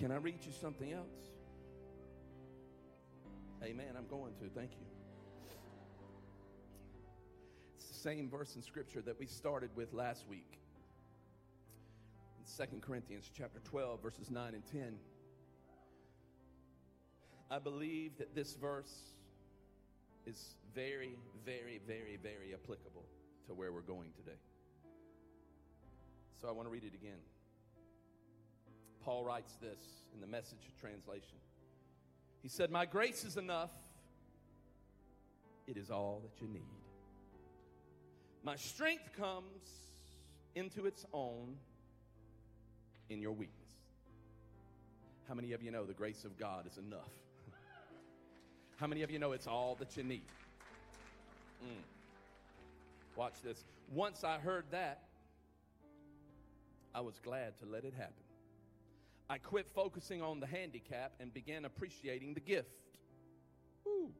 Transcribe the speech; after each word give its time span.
Can 0.00 0.10
I 0.10 0.16
read 0.16 0.38
you 0.46 0.52
something 0.58 0.94
else? 0.94 1.28
Amen. 3.62 3.88
I'm 3.98 4.06
going 4.06 4.32
to. 4.36 4.48
Thank 4.48 4.70
you. 4.72 4.86
It's 7.76 7.86
the 7.88 7.98
same 7.98 8.30
verse 8.30 8.56
in 8.56 8.62
Scripture 8.62 9.02
that 9.02 9.20
we 9.20 9.26
started 9.26 9.68
with 9.76 9.92
last 9.92 10.26
week. 10.26 10.58
In 12.38 12.66
2 12.66 12.78
Corinthians 12.80 13.30
chapter 13.36 13.60
12, 13.62 14.02
verses 14.02 14.30
9 14.30 14.54
and 14.54 14.66
10. 14.72 14.94
I 17.50 17.58
believe 17.58 18.16
that 18.16 18.34
this 18.34 18.54
verse 18.54 18.94
is 20.24 20.54
very, 20.74 21.18
very, 21.44 21.78
very, 21.86 22.18
very 22.22 22.54
applicable 22.54 23.04
to 23.48 23.52
where 23.52 23.70
we're 23.70 23.82
going 23.82 24.12
today. 24.16 24.38
So 26.40 26.48
I 26.48 26.52
want 26.52 26.68
to 26.68 26.72
read 26.72 26.84
it 26.84 26.94
again. 26.94 27.18
Paul 29.04 29.24
writes 29.24 29.54
this 29.60 29.78
in 30.14 30.20
the 30.20 30.26
message 30.26 30.58
translation. 30.80 31.38
He 32.42 32.48
said, 32.48 32.70
My 32.70 32.86
grace 32.86 33.24
is 33.24 33.36
enough, 33.36 33.70
it 35.66 35.76
is 35.76 35.90
all 35.90 36.22
that 36.22 36.42
you 36.42 36.52
need. 36.52 36.62
My 38.42 38.56
strength 38.56 39.10
comes 39.16 39.68
into 40.54 40.86
its 40.86 41.04
own 41.12 41.56
in 43.08 43.20
your 43.20 43.32
weakness. 43.32 43.56
How 45.28 45.34
many 45.34 45.52
of 45.52 45.62
you 45.62 45.70
know 45.70 45.84
the 45.84 45.92
grace 45.92 46.24
of 46.24 46.38
God 46.38 46.66
is 46.66 46.78
enough? 46.78 47.12
How 48.76 48.86
many 48.86 49.02
of 49.02 49.10
you 49.10 49.18
know 49.18 49.32
it's 49.32 49.46
all 49.46 49.76
that 49.78 49.96
you 49.96 50.02
need? 50.02 50.22
Mm. 51.62 51.82
Watch 53.16 53.34
this. 53.44 53.64
Once 53.92 54.24
I 54.24 54.38
heard 54.38 54.64
that, 54.70 55.02
I 56.94 57.00
was 57.00 57.20
glad 57.22 57.58
to 57.60 57.66
let 57.66 57.84
it 57.84 57.94
happen. 57.94 58.14
I 59.30 59.38
quit 59.38 59.68
focusing 59.68 60.20
on 60.22 60.40
the 60.40 60.46
handicap 60.46 61.12
and 61.20 61.32
began 61.32 61.64
appreciating 61.64 62.34
the 62.34 62.40
gift. 62.40 62.68
Ooh. 63.86 64.10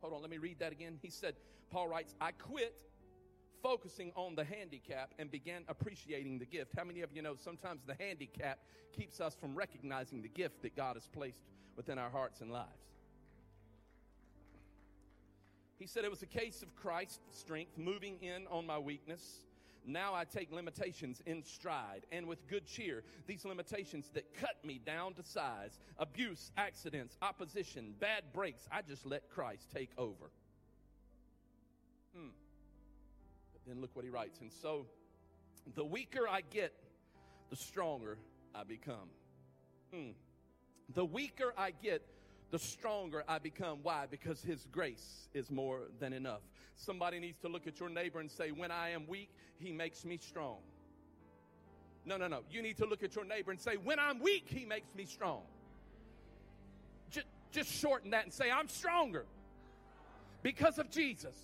Hold 0.00 0.12
on, 0.12 0.22
let 0.22 0.30
me 0.30 0.38
read 0.38 0.58
that 0.58 0.72
again. 0.72 0.98
He 1.00 1.08
said, 1.08 1.36
Paul 1.70 1.86
writes, 1.86 2.16
I 2.20 2.32
quit 2.32 2.74
focusing 3.62 4.10
on 4.16 4.34
the 4.34 4.42
handicap 4.42 5.14
and 5.20 5.30
began 5.30 5.62
appreciating 5.68 6.40
the 6.40 6.46
gift. 6.46 6.72
How 6.76 6.82
many 6.82 7.02
of 7.02 7.12
you 7.12 7.22
know 7.22 7.36
sometimes 7.36 7.82
the 7.86 7.94
handicap 8.02 8.58
keeps 8.92 9.20
us 9.20 9.36
from 9.36 9.54
recognizing 9.54 10.20
the 10.20 10.28
gift 10.28 10.62
that 10.62 10.74
God 10.74 10.96
has 10.96 11.06
placed 11.06 11.44
within 11.76 11.96
our 11.96 12.10
hearts 12.10 12.40
and 12.40 12.50
lives? 12.50 12.66
He 15.78 15.86
said 15.86 16.04
it 16.04 16.10
was 16.10 16.22
a 16.22 16.26
case 16.26 16.60
of 16.62 16.74
Christ's 16.74 17.20
strength 17.30 17.78
moving 17.78 18.16
in 18.20 18.48
on 18.48 18.66
my 18.66 18.80
weakness. 18.80 19.44
Now 19.86 20.14
I 20.14 20.24
take 20.24 20.52
limitations 20.52 21.22
in 21.26 21.42
stride 21.42 22.06
and 22.12 22.26
with 22.26 22.46
good 22.48 22.66
cheer. 22.66 23.02
These 23.26 23.44
limitations 23.44 24.10
that 24.14 24.34
cut 24.34 24.56
me 24.64 24.80
down 24.84 25.14
to 25.14 25.22
size, 25.22 25.78
abuse, 25.98 26.52
accidents, 26.56 27.16
opposition, 27.22 27.94
bad 27.98 28.24
breaks, 28.32 28.68
I 28.70 28.82
just 28.82 29.06
let 29.06 29.30
Christ 29.30 29.68
take 29.74 29.90
over. 29.96 30.30
Hmm. 32.14 32.28
But 33.52 33.62
then 33.66 33.80
look 33.80 33.90
what 33.94 34.04
he 34.04 34.10
writes. 34.10 34.40
And 34.40 34.52
so 34.52 34.86
the 35.74 35.84
weaker 35.84 36.28
I 36.28 36.42
get, 36.42 36.72
the 37.48 37.56
stronger 37.56 38.18
I 38.54 38.64
become. 38.64 39.08
Hmm. 39.94 40.10
The 40.94 41.04
weaker 41.04 41.54
I 41.56 41.70
get, 41.70 42.06
the 42.50 42.58
stronger 42.58 43.24
I 43.28 43.38
become. 43.38 43.78
Why? 43.82 44.06
Because 44.10 44.42
His 44.42 44.66
grace 44.72 45.28
is 45.34 45.50
more 45.50 45.82
than 45.98 46.12
enough. 46.12 46.42
Somebody 46.76 47.20
needs 47.20 47.38
to 47.40 47.48
look 47.48 47.66
at 47.66 47.78
your 47.78 47.88
neighbor 47.88 48.20
and 48.20 48.30
say, 48.30 48.50
When 48.50 48.70
I 48.70 48.90
am 48.90 49.06
weak, 49.06 49.30
He 49.58 49.72
makes 49.72 50.04
me 50.04 50.18
strong. 50.18 50.58
No, 52.04 52.16
no, 52.16 52.28
no. 52.28 52.40
You 52.50 52.62
need 52.62 52.78
to 52.78 52.86
look 52.86 53.02
at 53.02 53.14
your 53.14 53.24
neighbor 53.24 53.50
and 53.50 53.60
say, 53.60 53.76
When 53.76 53.98
I'm 53.98 54.20
weak, 54.20 54.46
He 54.48 54.64
makes 54.64 54.94
me 54.94 55.04
strong. 55.04 55.42
Just, 57.10 57.26
just 57.52 57.70
shorten 57.70 58.10
that 58.10 58.24
and 58.24 58.32
say, 58.32 58.50
I'm 58.50 58.68
stronger 58.68 59.26
because 60.42 60.78
of 60.78 60.90
Jesus. 60.90 61.36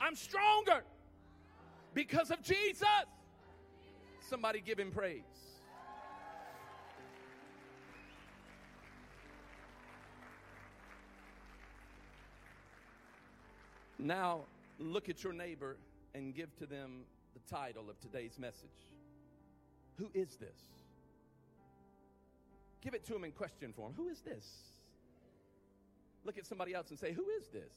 I'm 0.00 0.14
stronger 0.14 0.84
because 1.94 2.30
of 2.30 2.42
Jesus. 2.42 2.86
Somebody 4.28 4.60
give 4.60 4.78
Him 4.78 4.90
praise. 4.90 5.22
Now, 13.98 14.42
look 14.78 15.08
at 15.08 15.24
your 15.24 15.32
neighbor 15.32 15.76
and 16.14 16.34
give 16.34 16.54
to 16.56 16.66
them 16.66 17.02
the 17.34 17.54
title 17.54 17.90
of 17.90 18.00
today's 18.00 18.38
message. 18.38 18.68
Who 19.96 20.10
is 20.14 20.36
this? 20.36 20.60
Give 22.80 22.94
it 22.94 23.04
to 23.06 23.16
him 23.16 23.24
in 23.24 23.32
question 23.32 23.72
form. 23.72 23.92
Who 23.96 24.08
is 24.08 24.20
this? 24.20 24.46
Look 26.24 26.38
at 26.38 26.46
somebody 26.46 26.74
else 26.74 26.90
and 26.90 26.98
say, 26.98 27.12
Who 27.12 27.28
is 27.40 27.48
this? 27.48 27.72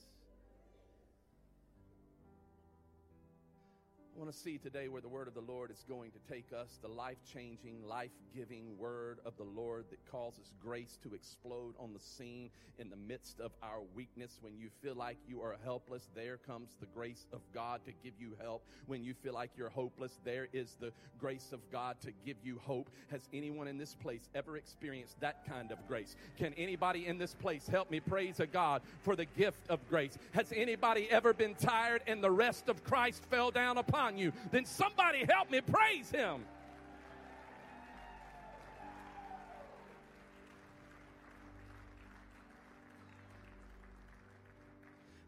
Want 4.21 4.31
to 4.31 4.39
see 4.39 4.59
today 4.59 4.87
where 4.87 5.01
the 5.01 5.09
word 5.09 5.27
of 5.27 5.33
the 5.33 5.41
Lord 5.41 5.71
is 5.71 5.83
going 5.89 6.11
to 6.11 6.19
take 6.31 6.53
us 6.53 6.77
the 6.83 6.87
life 6.87 7.17
changing, 7.33 7.83
life 7.87 8.11
giving 8.35 8.77
word 8.77 9.17
of 9.25 9.35
the 9.35 9.43
Lord 9.43 9.85
that 9.89 9.97
causes 10.11 10.53
grace 10.63 10.99
to 11.01 11.15
explode 11.15 11.73
on 11.79 11.91
the 11.91 11.99
scene 11.99 12.51
in 12.77 12.91
the 12.91 12.95
midst 12.95 13.39
of 13.39 13.51
our 13.63 13.79
weakness. 13.95 14.37
When 14.41 14.55
you 14.59 14.69
feel 14.83 14.93
like 14.93 15.17
you 15.27 15.41
are 15.41 15.55
helpless, 15.63 16.07
there 16.13 16.37
comes 16.37 16.77
the 16.79 16.85
grace 16.93 17.25
of 17.33 17.39
God 17.51 17.81
to 17.85 17.91
give 18.03 18.13
you 18.19 18.35
help. 18.39 18.63
When 18.85 19.03
you 19.03 19.15
feel 19.15 19.33
like 19.33 19.49
you're 19.57 19.69
hopeless, 19.69 20.19
there 20.23 20.49
is 20.53 20.75
the 20.79 20.91
grace 21.19 21.49
of 21.51 21.59
God 21.71 21.95
to 22.01 22.11
give 22.23 22.37
you 22.43 22.59
hope. 22.63 22.91
Has 23.09 23.27
anyone 23.33 23.67
in 23.67 23.79
this 23.79 23.95
place 23.95 24.29
ever 24.35 24.55
experienced 24.55 25.19
that 25.21 25.47
kind 25.49 25.71
of 25.71 25.79
grace? 25.87 26.15
Can 26.37 26.53
anybody 26.57 27.07
in 27.07 27.17
this 27.17 27.33
place 27.33 27.67
help 27.67 27.89
me 27.89 27.99
praise 27.99 28.39
a 28.39 28.45
God 28.45 28.83
for 29.01 29.15
the 29.15 29.25
gift 29.25 29.67
of 29.67 29.79
grace? 29.89 30.15
Has 30.33 30.53
anybody 30.55 31.07
ever 31.09 31.33
been 31.33 31.55
tired 31.55 32.03
and 32.05 32.23
the 32.23 32.29
rest 32.29 32.69
of 32.69 32.83
Christ 32.83 33.23
fell 33.25 33.49
down 33.49 33.79
upon 33.79 34.10
you? 34.17 34.33
Then 34.51 34.65
somebody 34.65 35.25
help 35.25 35.49
me 35.49 35.61
praise 35.61 36.09
him. 36.09 36.45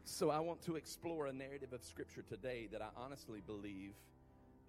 So 0.06 0.30
I 0.30 0.40
want 0.40 0.62
to 0.66 0.76
explore 0.76 1.26
a 1.26 1.34
narrative 1.34 1.74
of 1.74 1.84
Scripture 1.84 2.22
today 2.22 2.68
that 2.72 2.82
I 2.82 2.90
honestly 2.96 3.42
believe 3.46 3.94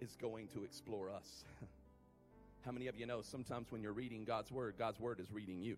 is 0.01 0.17
going 0.19 0.47
to 0.49 0.63
explore 0.63 1.09
us. 1.09 1.45
How 2.65 2.71
many 2.71 2.87
of 2.87 2.95
you 2.99 3.05
know 3.05 3.21
sometimes 3.21 3.71
when 3.71 3.83
you're 3.83 3.93
reading 3.93 4.25
God's 4.25 4.51
Word, 4.51 4.73
God's 4.77 4.99
Word 4.99 5.19
is 5.19 5.31
reading 5.31 5.61
you? 5.61 5.77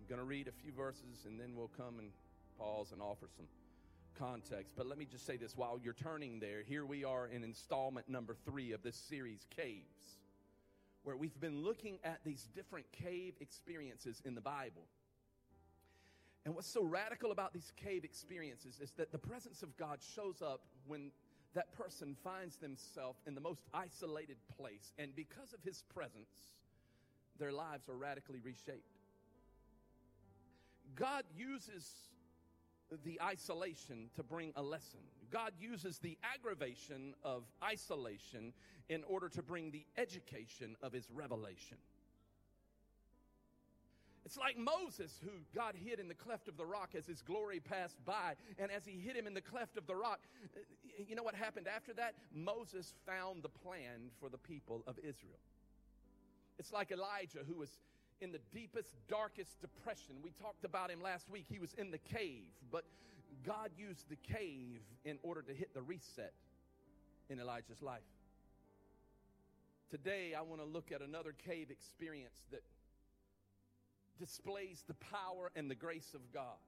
I'm 0.00 0.08
going 0.08 0.20
to 0.20 0.26
read 0.26 0.48
a 0.48 0.52
few 0.52 0.72
verses 0.72 1.26
and 1.26 1.38
then 1.38 1.52
we'll 1.54 1.70
come 1.76 1.98
and 1.98 2.08
pause 2.58 2.92
and 2.92 3.02
offer 3.02 3.26
some 3.36 3.46
context. 4.18 4.74
But 4.76 4.86
let 4.86 4.98
me 4.98 5.04
just 5.04 5.26
say 5.26 5.36
this 5.36 5.56
while 5.56 5.78
you're 5.82 5.92
turning 5.94 6.40
there, 6.40 6.62
here 6.62 6.86
we 6.86 7.04
are 7.04 7.26
in 7.26 7.44
installment 7.44 8.08
number 8.08 8.36
three 8.44 8.72
of 8.72 8.82
this 8.82 8.96
series, 8.96 9.46
Caves, 9.54 10.18
where 11.02 11.16
we've 11.16 11.38
been 11.40 11.62
looking 11.62 11.98
at 12.04 12.20
these 12.24 12.48
different 12.54 12.86
cave 12.92 13.34
experiences 13.40 14.22
in 14.24 14.34
the 14.34 14.40
Bible. 14.40 14.82
And 16.44 16.54
what's 16.54 16.68
so 16.68 16.84
radical 16.84 17.30
about 17.30 17.52
these 17.52 17.72
cave 17.76 18.04
experiences 18.04 18.80
is 18.80 18.90
that 18.92 19.12
the 19.12 19.18
presence 19.18 19.62
of 19.62 19.76
God 19.76 19.98
shows 20.14 20.42
up 20.42 20.62
when 20.86 21.12
that 21.54 21.72
person 21.72 22.16
finds 22.24 22.56
themselves 22.56 23.20
in 23.26 23.34
the 23.34 23.40
most 23.40 23.62
isolated 23.72 24.36
place. 24.56 24.92
And 24.98 25.14
because 25.14 25.52
of 25.52 25.62
his 25.62 25.82
presence, 25.94 26.50
their 27.38 27.52
lives 27.52 27.88
are 27.88 27.96
radically 27.96 28.40
reshaped. 28.40 28.98
God 30.94 31.24
uses 31.36 31.90
the 33.04 33.20
isolation 33.20 34.10
to 34.14 34.22
bring 34.22 34.52
a 34.56 34.62
lesson. 34.62 35.00
God 35.30 35.52
uses 35.58 35.98
the 35.98 36.18
aggravation 36.22 37.14
of 37.22 37.44
isolation 37.62 38.52
in 38.88 39.02
order 39.04 39.28
to 39.30 39.42
bring 39.42 39.70
the 39.70 39.84
education 39.96 40.76
of 40.82 40.92
his 40.92 41.08
revelation. 41.10 41.78
It's 44.24 44.36
like 44.36 44.56
Moses, 44.56 45.18
who 45.22 45.30
God 45.54 45.74
hid 45.74 45.98
in 45.98 46.06
the 46.06 46.14
cleft 46.14 46.46
of 46.48 46.56
the 46.56 46.64
rock 46.64 46.90
as 46.96 47.06
his 47.06 47.22
glory 47.22 47.58
passed 47.60 48.04
by. 48.04 48.34
And 48.58 48.70
as 48.70 48.84
he 48.84 48.92
hid 48.92 49.16
him 49.16 49.26
in 49.26 49.34
the 49.34 49.40
cleft 49.40 49.76
of 49.76 49.86
the 49.86 49.96
rock, 49.96 50.20
you 50.96 51.16
know 51.16 51.24
what 51.24 51.34
happened 51.34 51.66
after 51.66 51.92
that? 51.94 52.14
Moses 52.32 52.94
found 53.04 53.42
the 53.42 53.48
plan 53.48 54.10
for 54.20 54.28
the 54.28 54.38
people 54.38 54.84
of 54.86 54.96
Israel. 54.98 55.40
It's 56.58 56.72
like 56.72 56.92
Elijah, 56.92 57.40
who 57.46 57.56
was 57.56 57.78
in 58.22 58.30
the 58.30 58.40
deepest, 58.54 58.94
darkest 59.08 59.60
depression. 59.60 60.14
We 60.22 60.30
talked 60.40 60.64
about 60.64 60.90
him 60.90 61.02
last 61.02 61.28
week. 61.28 61.46
He 61.50 61.58
was 61.58 61.74
in 61.74 61.90
the 61.90 61.98
cave, 61.98 62.46
but 62.70 62.84
God 63.44 63.70
used 63.76 64.08
the 64.08 64.16
cave 64.16 64.80
in 65.04 65.18
order 65.22 65.42
to 65.42 65.52
hit 65.52 65.74
the 65.74 65.82
reset 65.82 66.32
in 67.28 67.40
Elijah's 67.40 67.82
life. 67.82 68.00
Today, 69.90 70.34
I 70.38 70.42
want 70.42 70.60
to 70.60 70.66
look 70.66 70.92
at 70.92 71.02
another 71.02 71.34
cave 71.46 71.70
experience 71.70 72.38
that 72.52 72.62
displays 74.18 74.84
the 74.86 74.94
power 74.94 75.50
and 75.56 75.68
the 75.68 75.74
grace 75.74 76.14
of 76.14 76.20
God. 76.32 76.62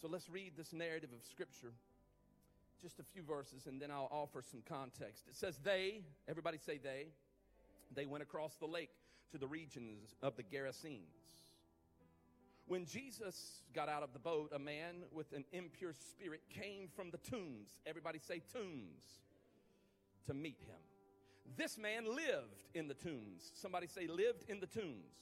So 0.00 0.08
let's 0.08 0.30
read 0.30 0.52
this 0.56 0.72
narrative 0.72 1.10
of 1.12 1.22
Scripture. 1.26 1.72
just 2.80 2.98
a 2.98 3.02
few 3.02 3.22
verses 3.22 3.66
and 3.66 3.78
then 3.78 3.90
I'll 3.90 4.08
offer 4.10 4.42
some 4.42 4.62
context. 4.66 5.24
It 5.28 5.36
says, 5.36 5.58
They, 5.62 6.00
everybody 6.26 6.56
say 6.56 6.78
they, 6.78 7.08
they 7.94 8.06
went 8.06 8.22
across 8.22 8.56
the 8.56 8.66
lake 8.66 8.90
to 9.32 9.38
the 9.38 9.46
regions 9.46 10.14
of 10.22 10.36
the 10.36 10.42
Gerasenes. 10.42 11.40
When 12.66 12.86
Jesus 12.86 13.62
got 13.74 13.88
out 13.88 14.04
of 14.04 14.12
the 14.12 14.18
boat, 14.20 14.52
a 14.54 14.58
man 14.58 15.02
with 15.12 15.32
an 15.32 15.44
impure 15.52 15.92
spirit 15.92 16.42
came 16.50 16.88
from 16.94 17.10
the 17.10 17.18
tombs. 17.18 17.70
Everybody 17.84 18.20
say 18.20 18.42
tombs 18.52 19.02
to 20.26 20.34
meet 20.34 20.60
him. 20.60 20.78
This 21.56 21.76
man 21.76 22.04
lived 22.06 22.62
in 22.74 22.86
the 22.86 22.94
tombs. 22.94 23.50
Somebody 23.54 23.88
say, 23.88 24.06
lived 24.06 24.44
in 24.48 24.60
the 24.60 24.66
tombs. 24.66 25.16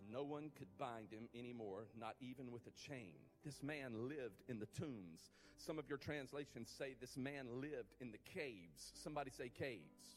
And 0.00 0.12
no 0.12 0.24
one 0.24 0.50
could 0.58 0.66
bind 0.78 1.12
him 1.12 1.28
anymore, 1.32 1.86
not 1.96 2.16
even 2.20 2.50
with 2.50 2.66
a 2.66 2.88
chain. 2.88 3.14
This 3.44 3.62
man 3.62 4.08
lived 4.08 4.42
in 4.48 4.58
the 4.58 4.66
tombs. 4.66 5.30
Some 5.58 5.78
of 5.78 5.88
your 5.88 5.98
translations 5.98 6.74
say 6.76 6.96
this 7.00 7.16
man 7.16 7.46
lived 7.60 7.94
in 8.00 8.10
the 8.10 8.18
caves. 8.34 8.92
Somebody 8.94 9.30
say 9.30 9.48
caves. 9.48 10.16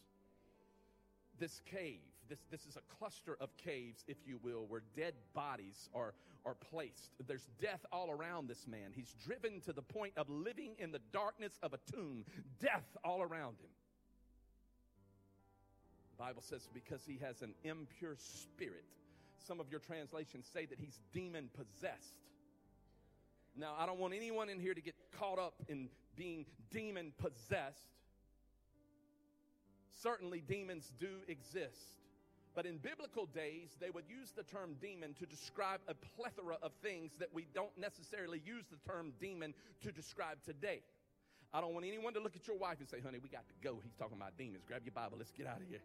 This 1.39 1.62
cave, 1.65 2.00
this, 2.30 2.39
this 2.51 2.65
is 2.65 2.77
a 2.77 2.95
cluster 3.00 3.38
of 3.39 3.56
caves, 3.57 4.03
if 4.07 4.18
you 4.25 4.39
will, 4.44 4.65
where 4.68 4.83
dead 4.95 5.13
bodies 5.33 5.89
are, 5.94 6.13
are 6.45 6.56
placed. 6.56 7.12
There's 7.27 7.47
death 7.62 7.85
all 7.91 8.12
around 8.12 8.47
this 8.47 8.68
man. 8.68 8.91
He's 8.94 9.15
driven 9.25 9.59
to 9.62 9.74
the 9.74 9.81
point 9.81 10.13
of 10.18 10.30
living 10.30 10.75
in 10.77 10.91
the 10.91 11.01
darkness 11.12 11.57
of 11.63 11.74
a 11.74 11.80
tomb, 11.91 12.25
death 12.59 12.85
all 13.03 13.21
around 13.21 13.57
him. 13.59 13.69
The 16.18 16.24
Bible 16.24 16.44
says 16.44 16.68
because 16.74 17.01
he 17.06 17.19
has 17.24 17.41
an 17.41 17.53
impure 17.63 18.15
spirit. 18.18 18.85
Some 19.47 19.59
of 19.59 19.69
your 19.69 19.80
translations 19.80 20.47
say 20.53 20.65
that 20.65 20.80
he's 20.80 21.00
demon 21.12 21.50
possessed. 21.53 22.21
Now, 23.56 23.75
I 23.77 23.85
don't 23.85 24.00
want 24.00 24.13
anyone 24.13 24.50
in 24.50 24.59
here 24.59 24.74
to 24.74 24.81
get 24.81 24.95
caught 25.19 25.38
up 25.38 25.56
in 25.68 25.89
being 26.15 26.45
demon 26.71 27.13
possessed. 27.18 27.89
Certainly, 30.01 30.44
demons 30.48 30.92
do 31.00 31.22
exist. 31.28 32.00
But 32.56 32.66
in 32.66 32.78
biblical 32.78 33.25
days, 33.25 33.75
they 33.80 33.90
would 33.90 34.06
use 34.07 34.31
the 34.36 34.44
term 34.44 34.75
demon 34.80 35.16
to 35.16 35.25
describe 35.25 35.81
a 35.88 35.95
plethora 35.95 36.57
of 36.62 36.72
things 36.84 37.13
that 37.19 37.34
we 37.34 37.48
don't 37.54 37.75
necessarily 37.78 38.42
use 38.45 38.66
the 38.69 38.78
term 38.90 39.13
demon 39.19 39.54
to 39.81 39.92
describe 39.92 40.38
today. 40.45 40.81
I 41.51 41.62
don't 41.62 41.74
want 41.74 41.86
anyone 41.86 42.13
to 42.13 42.19
look 42.19 42.36
at 42.36 42.48
your 42.48 42.57
wife 42.57 42.80
and 42.80 42.90
say, 42.90 43.00
honey, 43.00 43.19
we 43.22 43.30
got 43.30 43.48
to 43.48 43.54
go. 43.62 43.80
He's 43.84 43.95
talking 43.95 44.18
about 44.18 44.38
demons. 44.38 44.63
Grab 44.68 44.81
your 44.86 44.94
Bible. 44.94 45.18
Let's 45.18 45.31
get 45.31 45.48
out 45.48 45.62
of 45.62 45.68
here. 45.68 45.81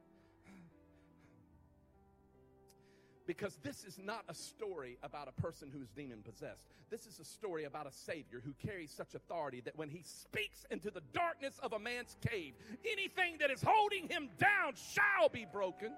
Because 3.29 3.59
this 3.63 3.85
is 3.85 3.99
not 4.03 4.25
a 4.31 4.35
story 4.35 4.97
about 5.03 5.29
a 5.29 5.43
person 5.43 5.69
who 5.71 5.83
is 5.83 5.91
demon 5.91 6.23
possessed. 6.25 6.65
This 6.89 7.05
is 7.05 7.21
a 7.21 7.25
story 7.27 7.65
about 7.65 7.87
a 7.87 7.93
Savior 7.93 8.41
who 8.43 8.55
carries 8.67 8.91
such 8.91 9.15
authority 9.15 9.61
that 9.67 9.77
when 9.77 9.91
he 9.91 10.01
speaks 10.03 10.65
into 10.71 10.91
the 10.91 11.03
darkness 11.13 11.61
of 11.63 11.75
a 11.75 11.79
man's 11.79 12.17
cave, 12.27 12.55
anything 12.91 13.37
that 13.41 13.51
is 13.51 13.63
holding 13.63 14.09
him 14.09 14.31
down 14.39 14.73
shall 14.95 15.29
be 15.29 15.47
broken. 15.53 15.93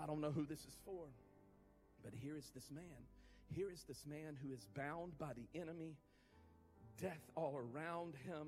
I 0.00 0.06
don't 0.06 0.20
know 0.20 0.30
who 0.30 0.46
this 0.46 0.60
is 0.60 0.78
for, 0.84 1.06
but 2.04 2.12
here 2.14 2.36
is 2.36 2.48
this 2.54 2.70
man. 2.70 2.84
Here 3.52 3.68
is 3.68 3.82
this 3.88 4.06
man 4.06 4.38
who 4.44 4.52
is 4.52 4.64
bound 4.76 5.18
by 5.18 5.32
the 5.32 5.60
enemy, 5.60 5.96
death 7.00 7.32
all 7.34 7.60
around 7.74 8.14
him, 8.24 8.46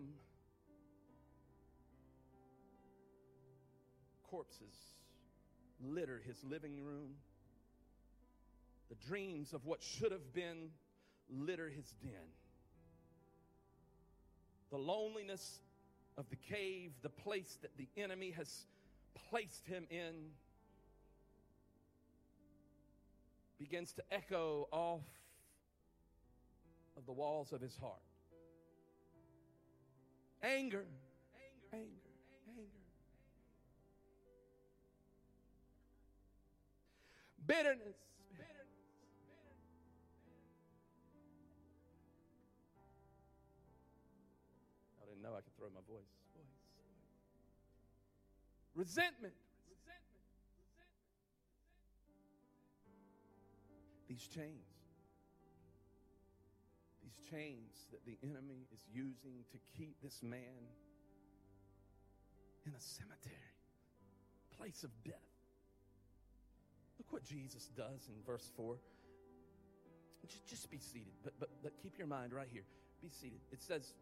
corpses 4.31 4.94
litter 5.81 6.23
his 6.27 6.43
living 6.45 6.83
room. 6.83 7.15
The 8.89 8.97
dreams 9.07 9.53
of 9.53 9.65
what 9.65 9.83
should 9.83 10.13
have 10.13 10.33
been 10.33 10.71
litter 11.31 11.69
his 11.69 11.93
den. 12.03 12.33
The 14.71 14.79
loneliness 14.79 15.61
of 16.17 16.29
the 16.31 16.37
cave, 16.37 16.93
the 17.03 17.09
place 17.09 17.59
that 17.63 17.77
the 17.77 17.89
enemy 17.97 18.31
has 18.33 18.67
placed 19.31 19.67
him 19.67 19.87
in, 19.91 20.31
begins 23.59 23.93
to 23.93 24.03
echo 24.11 24.69
off 24.71 25.03
of 26.97 27.07
the 27.07 27.13
walls 27.13 27.53
of 27.53 27.61
his 27.61 27.77
heart. 27.77 28.03
Anger, 30.43 30.85
anger, 31.73 31.85
anger. 31.87 32.04
Bitterness. 37.47 37.99
bitterness. 38.33 38.73
I 45.01 45.07
didn't 45.07 45.23
know 45.23 45.33
I 45.37 45.43
could 45.43 45.57
throw 45.57 45.69
my 45.75 45.85
voice. 45.89 46.09
voice. 46.35 46.45
Resentment. 48.75 49.35
These 54.09 54.29
chains. 54.29 54.69
These 57.03 57.31
chains 57.31 57.87
that 57.91 58.05
the 58.07 58.17
enemy 58.23 58.69
is 58.73 58.81
using 58.93 59.45
to 59.51 59.59
keep 59.77 59.97
this 60.03 60.23
man 60.23 60.71
in 62.67 62.73
a 62.75 62.81
cemetery, 62.81 63.59
place 64.57 64.85
of 64.85 64.91
death. 65.05 65.34
What 67.15 67.23
Jesus 67.23 67.71
does 67.77 68.09
in 68.09 68.15
verse 68.27 68.51
4. 68.57 68.75
Just, 70.27 70.47
just 70.49 70.69
be 70.69 70.79
seated, 70.79 71.13
but, 71.23 71.35
but, 71.39 71.49
but 71.63 71.73
keep 71.81 71.97
your 71.97 72.09
mind 72.09 72.33
right 72.33 72.49
here. 72.53 72.65
Be 73.01 73.09
seated. 73.09 73.39
It 73.53 73.63
says, 73.63 73.95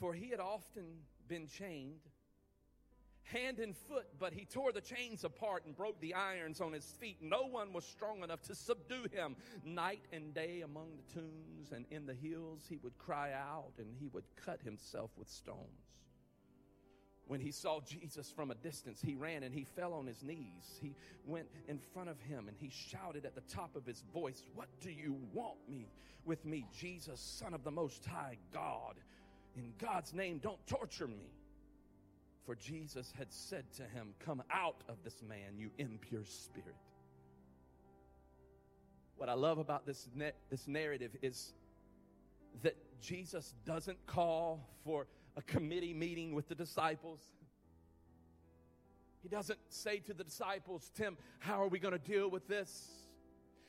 For 0.00 0.14
he 0.14 0.30
had 0.30 0.40
often 0.40 0.84
been 1.28 1.46
chained, 1.46 2.00
hand 3.24 3.58
and 3.58 3.76
foot, 3.76 4.06
but 4.18 4.32
he 4.32 4.46
tore 4.46 4.72
the 4.72 4.80
chains 4.80 5.24
apart 5.24 5.66
and 5.66 5.76
broke 5.76 6.00
the 6.00 6.14
irons 6.14 6.62
on 6.62 6.72
his 6.72 6.86
feet. 6.98 7.18
No 7.20 7.42
one 7.42 7.74
was 7.74 7.84
strong 7.84 8.22
enough 8.22 8.40
to 8.44 8.54
subdue 8.54 9.04
him. 9.12 9.36
Night 9.66 10.06
and 10.10 10.32
day 10.32 10.62
among 10.62 10.96
the 10.96 11.20
tombs 11.20 11.72
and 11.72 11.84
in 11.90 12.06
the 12.06 12.14
hills, 12.14 12.62
he 12.66 12.78
would 12.78 12.96
cry 12.96 13.34
out 13.34 13.72
and 13.76 13.88
he 14.00 14.08
would 14.08 14.24
cut 14.42 14.62
himself 14.62 15.10
with 15.18 15.28
stones. 15.28 15.92
When 17.26 17.40
he 17.40 17.50
saw 17.50 17.80
Jesus 17.80 18.30
from 18.30 18.50
a 18.50 18.54
distance, 18.56 19.00
he 19.00 19.14
ran 19.14 19.42
and 19.42 19.54
he 19.54 19.64
fell 19.64 19.94
on 19.94 20.06
his 20.06 20.22
knees. 20.22 20.78
He 20.80 20.94
went 21.24 21.46
in 21.68 21.78
front 21.78 22.08
of 22.08 22.20
him 22.20 22.48
and 22.48 22.56
he 22.58 22.70
shouted 22.70 23.24
at 23.24 23.34
the 23.34 23.42
top 23.42 23.76
of 23.76 23.86
his 23.86 24.02
voice, 24.12 24.42
What 24.54 24.68
do 24.80 24.90
you 24.90 25.16
want 25.32 25.58
me 25.68 25.86
with 26.24 26.44
me, 26.44 26.66
Jesus, 26.76 27.20
Son 27.20 27.54
of 27.54 27.64
the 27.64 27.70
Most 27.70 28.04
High 28.04 28.38
God? 28.52 28.96
In 29.56 29.72
God's 29.78 30.12
name, 30.12 30.38
don't 30.38 30.64
torture 30.66 31.06
me. 31.06 31.30
For 32.44 32.56
Jesus 32.56 33.12
had 33.16 33.32
said 33.32 33.64
to 33.76 33.82
him, 33.82 34.14
Come 34.24 34.42
out 34.50 34.82
of 34.88 34.96
this 35.04 35.22
man, 35.22 35.56
you 35.56 35.70
impure 35.78 36.24
spirit. 36.24 36.74
What 39.16 39.28
I 39.28 39.34
love 39.34 39.58
about 39.58 39.86
this, 39.86 40.08
this 40.50 40.66
narrative 40.66 41.12
is 41.22 41.52
that 42.62 42.76
Jesus 43.00 43.54
doesn't 43.64 44.04
call 44.06 44.68
for 44.84 45.06
a 45.36 45.42
committee 45.42 45.94
meeting 45.94 46.34
with 46.34 46.48
the 46.48 46.54
disciples. 46.54 47.20
He 49.22 49.28
doesn't 49.28 49.58
say 49.68 49.98
to 50.00 50.14
the 50.14 50.24
disciples, 50.24 50.90
Tim, 50.94 51.16
how 51.38 51.62
are 51.62 51.68
we 51.68 51.78
going 51.78 51.92
to 51.92 51.98
deal 51.98 52.28
with 52.28 52.48
this? 52.48 52.90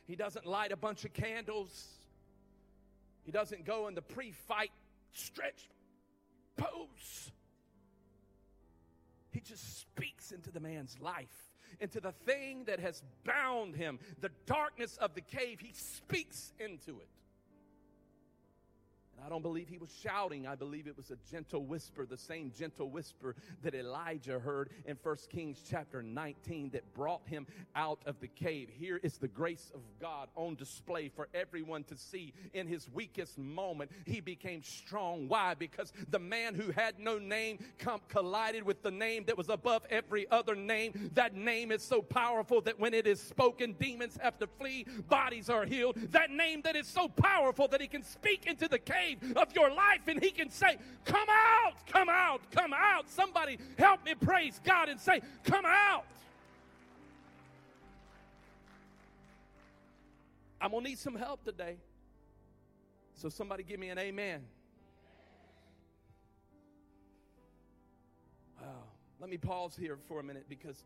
He 0.08 0.16
doesn't 0.16 0.46
light 0.46 0.72
a 0.72 0.78
bunch 0.78 1.06
of 1.06 1.14
candles. 1.14 1.88
He 3.24 3.32
doesn't 3.32 3.66
go 3.66 3.88
in 3.88 3.96
the 3.96 4.02
pre 4.02 4.32
fight 4.32 4.72
stretch 5.14 5.70
pose. 6.58 7.32
He 9.32 9.40
just 9.40 9.80
speaks 9.80 10.32
into 10.32 10.52
the 10.52 10.60
man's 10.60 10.98
life, 11.00 11.52
into 11.80 12.00
the 12.00 12.12
thing 12.12 12.66
that 12.66 12.80
has 12.80 13.02
bound 13.24 13.76
him, 13.76 14.00
the 14.22 14.30
darkness 14.46 14.98
of 14.98 15.16
the 15.16 15.22
cave. 15.22 15.60
He 15.60 15.74
speaks 15.74 16.54
into 16.60 17.00
it. 17.00 17.08
I 19.26 19.30
don't 19.30 19.42
believe 19.42 19.70
he 19.70 19.78
was 19.78 19.90
shouting. 20.02 20.46
I 20.46 20.56
believe 20.56 20.86
it 20.86 20.98
was 20.98 21.10
a 21.10 21.18
gentle 21.32 21.64
whisper, 21.64 22.06
the 22.06 22.18
same 22.18 22.52
gentle 22.58 22.90
whisper 22.90 23.36
that 23.62 23.74
Elijah 23.74 24.38
heard 24.38 24.70
in 24.86 24.98
1 25.02 25.16
Kings 25.30 25.64
chapter 25.70 26.04
19 26.04 26.72
that 26.72 26.94
brought 26.94 27.22
him 27.26 27.48
out 27.76 28.00
of 28.06 28.20
the 28.20 28.28
cave. 28.28 28.70
Here 28.70 29.00
is 29.02 29.18
the 29.18 29.30
grace 29.30 29.72
of 29.74 29.82
God 30.02 30.28
on 30.36 30.56
display 30.56 31.08
for 31.08 31.30
everyone 31.34 31.86
to 31.86 31.98
see. 31.98 32.34
In 32.54 32.68
his 32.68 32.90
weakest 32.90 33.38
moment, 33.38 33.92
he 34.06 34.20
became 34.20 34.62
strong. 34.62 35.30
Why? 35.30 35.54
Because 35.54 35.94
the 36.10 36.20
man 36.20 36.54
who 36.54 36.72
had 36.72 37.00
no 37.00 37.18
name 37.18 37.60
come, 37.78 38.02
collided 38.10 38.64
with 38.64 38.84
the 38.84 38.92
name 38.92 39.24
that 39.28 39.38
was 39.38 39.48
above 39.48 39.86
every 39.90 40.30
other 40.32 40.56
name. 40.56 41.12
That 41.14 41.34
name 41.34 41.72
is 41.72 41.82
so 41.82 42.02
powerful 42.02 42.60
that 42.62 42.78
when 42.78 42.94
it 42.94 43.08
is 43.08 43.22
spoken, 43.22 43.74
demons 43.80 44.18
have 44.22 44.38
to 44.40 44.48
flee, 44.48 44.86
bodies 45.08 45.50
are 45.50 45.66
healed. 45.66 45.96
That 46.12 46.30
name 46.30 46.62
that 46.64 46.76
is 46.76 46.88
so 46.88 47.08
powerful 47.08 47.70
that 47.70 47.80
he 47.80 47.88
can 47.88 48.04
speak 48.04 48.48
into 48.48 48.68
the 48.68 48.80
cave 48.80 49.13
of 49.36 49.54
your 49.56 49.70
life 49.70 50.08
and 50.08 50.22
He 50.22 50.32
can 50.32 50.50
say, 50.50 50.78
Come 51.06 51.28
out, 51.30 51.74
come 51.88 52.10
out, 52.10 52.42
come 52.52 52.74
out. 52.74 53.10
Somebody 53.10 53.58
help 53.78 54.06
me 54.06 54.14
praise 54.16 54.60
God 54.64 54.90
and 54.90 55.00
say, 55.00 55.22
Come 55.44 55.66
out. 55.66 56.06
I'm 60.62 60.72
going 60.72 60.84
to 60.84 60.90
need 60.90 61.00
some 61.00 61.16
help 61.16 61.44
today. 61.44 61.76
So 63.16 63.28
somebody 63.28 63.64
give 63.64 63.80
me 63.80 63.90
an 63.90 64.00
amen. 64.00 64.42
Wow. 68.62 68.68
Let 69.20 69.30
me 69.30 69.38
pause 69.38 69.76
here 69.76 69.98
for 70.08 70.22
a 70.22 70.24
minute 70.24 70.46
because 70.48 70.86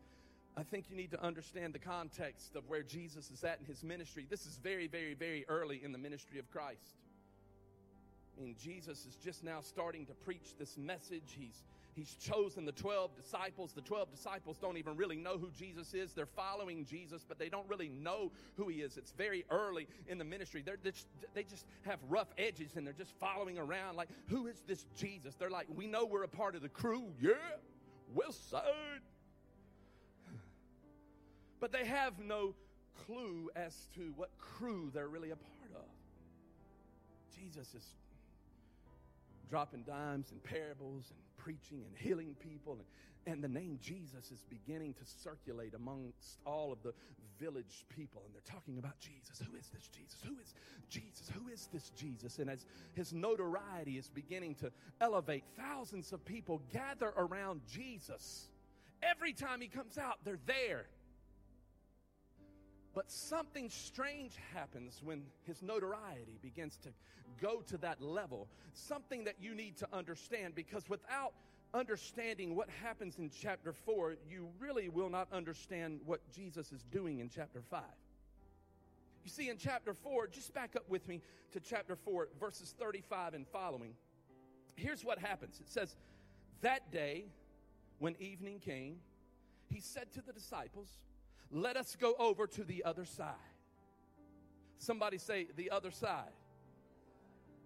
I 0.56 0.64
think 0.64 0.86
you 0.90 0.96
need 0.96 1.12
to 1.12 1.22
understand 1.22 1.72
the 1.72 1.78
context 1.78 2.56
of 2.56 2.68
where 2.68 2.82
Jesus 2.82 3.30
is 3.30 3.44
at 3.44 3.60
in 3.60 3.66
his 3.66 3.84
ministry. 3.84 4.26
This 4.28 4.46
is 4.46 4.56
very, 4.56 4.88
very, 4.88 5.14
very 5.14 5.44
early 5.48 5.80
in 5.84 5.92
the 5.92 5.98
ministry 5.98 6.40
of 6.40 6.50
Christ. 6.50 6.96
Mean, 8.40 8.54
Jesus 8.62 9.04
is 9.04 9.16
just 9.16 9.42
now 9.42 9.60
starting 9.60 10.06
to 10.06 10.14
preach 10.14 10.54
this 10.58 10.76
message. 10.76 11.36
He's 11.38 11.62
He's 11.98 12.14
chosen 12.14 12.64
the 12.64 12.70
12 12.70 13.16
disciples. 13.16 13.72
The 13.72 13.80
12 13.80 14.12
disciples 14.12 14.56
don't 14.56 14.76
even 14.76 14.96
really 14.96 15.16
know 15.16 15.36
who 15.36 15.50
Jesus 15.50 15.94
is. 15.94 16.12
They're 16.12 16.26
following 16.26 16.84
Jesus, 16.84 17.24
but 17.26 17.40
they 17.40 17.48
don't 17.48 17.68
really 17.68 17.88
know 17.88 18.30
who 18.56 18.68
he 18.68 18.82
is. 18.82 18.96
It's 18.96 19.10
very 19.10 19.44
early 19.50 19.88
in 20.06 20.16
the 20.16 20.24
ministry. 20.24 20.62
They're 20.64 20.76
just, 20.76 21.08
they 21.34 21.42
just 21.42 21.66
have 21.82 21.98
rough 22.08 22.28
edges 22.38 22.76
and 22.76 22.86
they're 22.86 22.94
just 22.94 23.18
following 23.18 23.58
around 23.58 23.96
like, 23.96 24.10
who 24.28 24.46
is 24.46 24.62
this 24.68 24.86
Jesus? 24.96 25.34
They're 25.34 25.50
like, 25.50 25.66
we 25.74 25.88
know 25.88 26.04
we're 26.04 26.22
a 26.22 26.28
part 26.28 26.54
of 26.54 26.62
the 26.62 26.68
crew. 26.68 27.02
Yeah, 27.20 27.32
West 28.14 28.48
Side. 28.48 28.62
But 31.58 31.72
they 31.72 31.84
have 31.84 32.20
no 32.20 32.54
clue 33.06 33.50
as 33.56 33.88
to 33.96 34.12
what 34.14 34.30
crew 34.38 34.92
they're 34.94 35.08
really 35.08 35.32
a 35.32 35.36
part 35.36 35.72
of. 35.74 35.88
Jesus 37.36 37.74
is 37.74 37.82
dropping 39.48 39.82
dimes 39.82 40.30
and 40.30 40.42
parables 40.42 41.10
and 41.10 41.18
preaching 41.36 41.82
and 41.86 41.96
healing 41.96 42.34
people. 42.40 42.74
And, 42.74 43.32
and 43.32 43.42
the 43.42 43.48
name 43.48 43.78
Jesus 43.82 44.30
is 44.30 44.42
beginning 44.48 44.94
to 44.94 45.04
circulate 45.04 45.74
amongst 45.74 46.38
all 46.46 46.72
of 46.72 46.82
the 46.82 46.92
village 47.38 47.84
people. 47.88 48.22
And 48.24 48.34
they're 48.34 48.54
talking 48.54 48.78
about 48.78 48.98
Jesus. 48.98 49.40
Who 49.40 49.56
is 49.56 49.68
this 49.68 49.88
Jesus? 49.88 50.18
Who 50.26 50.38
is 50.38 50.54
Jesus? 50.88 51.30
Who 51.34 51.48
is 51.48 51.68
this 51.72 51.90
Jesus? 51.90 52.38
And 52.38 52.50
as 52.50 52.66
his 52.94 53.12
notoriety 53.12 53.98
is 53.98 54.08
beginning 54.08 54.54
to 54.56 54.70
elevate, 55.00 55.44
thousands 55.56 56.12
of 56.12 56.24
people 56.24 56.62
gather 56.72 57.12
around 57.16 57.60
Jesus. 57.66 58.48
Every 59.02 59.32
time 59.32 59.60
he 59.60 59.68
comes 59.68 59.98
out, 59.98 60.18
they're 60.24 60.40
there. 60.46 60.86
But 62.98 63.12
something 63.12 63.70
strange 63.70 64.32
happens 64.52 65.00
when 65.04 65.22
his 65.44 65.62
notoriety 65.62 66.36
begins 66.42 66.76
to 66.78 66.88
go 67.40 67.60
to 67.68 67.76
that 67.76 68.02
level. 68.02 68.48
Something 68.72 69.22
that 69.22 69.36
you 69.40 69.54
need 69.54 69.76
to 69.76 69.88
understand 69.92 70.56
because 70.56 70.88
without 70.88 71.32
understanding 71.72 72.56
what 72.56 72.68
happens 72.82 73.18
in 73.20 73.30
chapter 73.30 73.72
4, 73.72 74.16
you 74.28 74.48
really 74.58 74.88
will 74.88 75.10
not 75.10 75.28
understand 75.32 76.00
what 76.06 76.28
Jesus 76.34 76.72
is 76.72 76.82
doing 76.90 77.20
in 77.20 77.28
chapter 77.28 77.62
5. 77.70 77.82
You 79.22 79.30
see, 79.30 79.48
in 79.48 79.58
chapter 79.58 79.94
4, 79.94 80.26
just 80.26 80.52
back 80.52 80.74
up 80.74 80.88
with 80.88 81.06
me 81.06 81.20
to 81.52 81.60
chapter 81.60 81.94
4, 81.94 82.30
verses 82.40 82.74
35 82.80 83.34
and 83.34 83.46
following. 83.46 83.92
Here's 84.74 85.04
what 85.04 85.20
happens 85.20 85.60
it 85.60 85.68
says, 85.68 85.94
That 86.62 86.90
day, 86.90 87.26
when 88.00 88.16
evening 88.18 88.58
came, 88.58 88.96
he 89.68 89.78
said 89.78 90.10
to 90.14 90.20
the 90.20 90.32
disciples, 90.32 90.88
let 91.50 91.76
us 91.76 91.96
go 91.98 92.14
over 92.18 92.46
to 92.46 92.64
the 92.64 92.84
other 92.84 93.04
side. 93.04 93.34
Somebody 94.78 95.18
say, 95.18 95.48
the 95.56 95.70
other 95.70 95.90
side. 95.90 96.30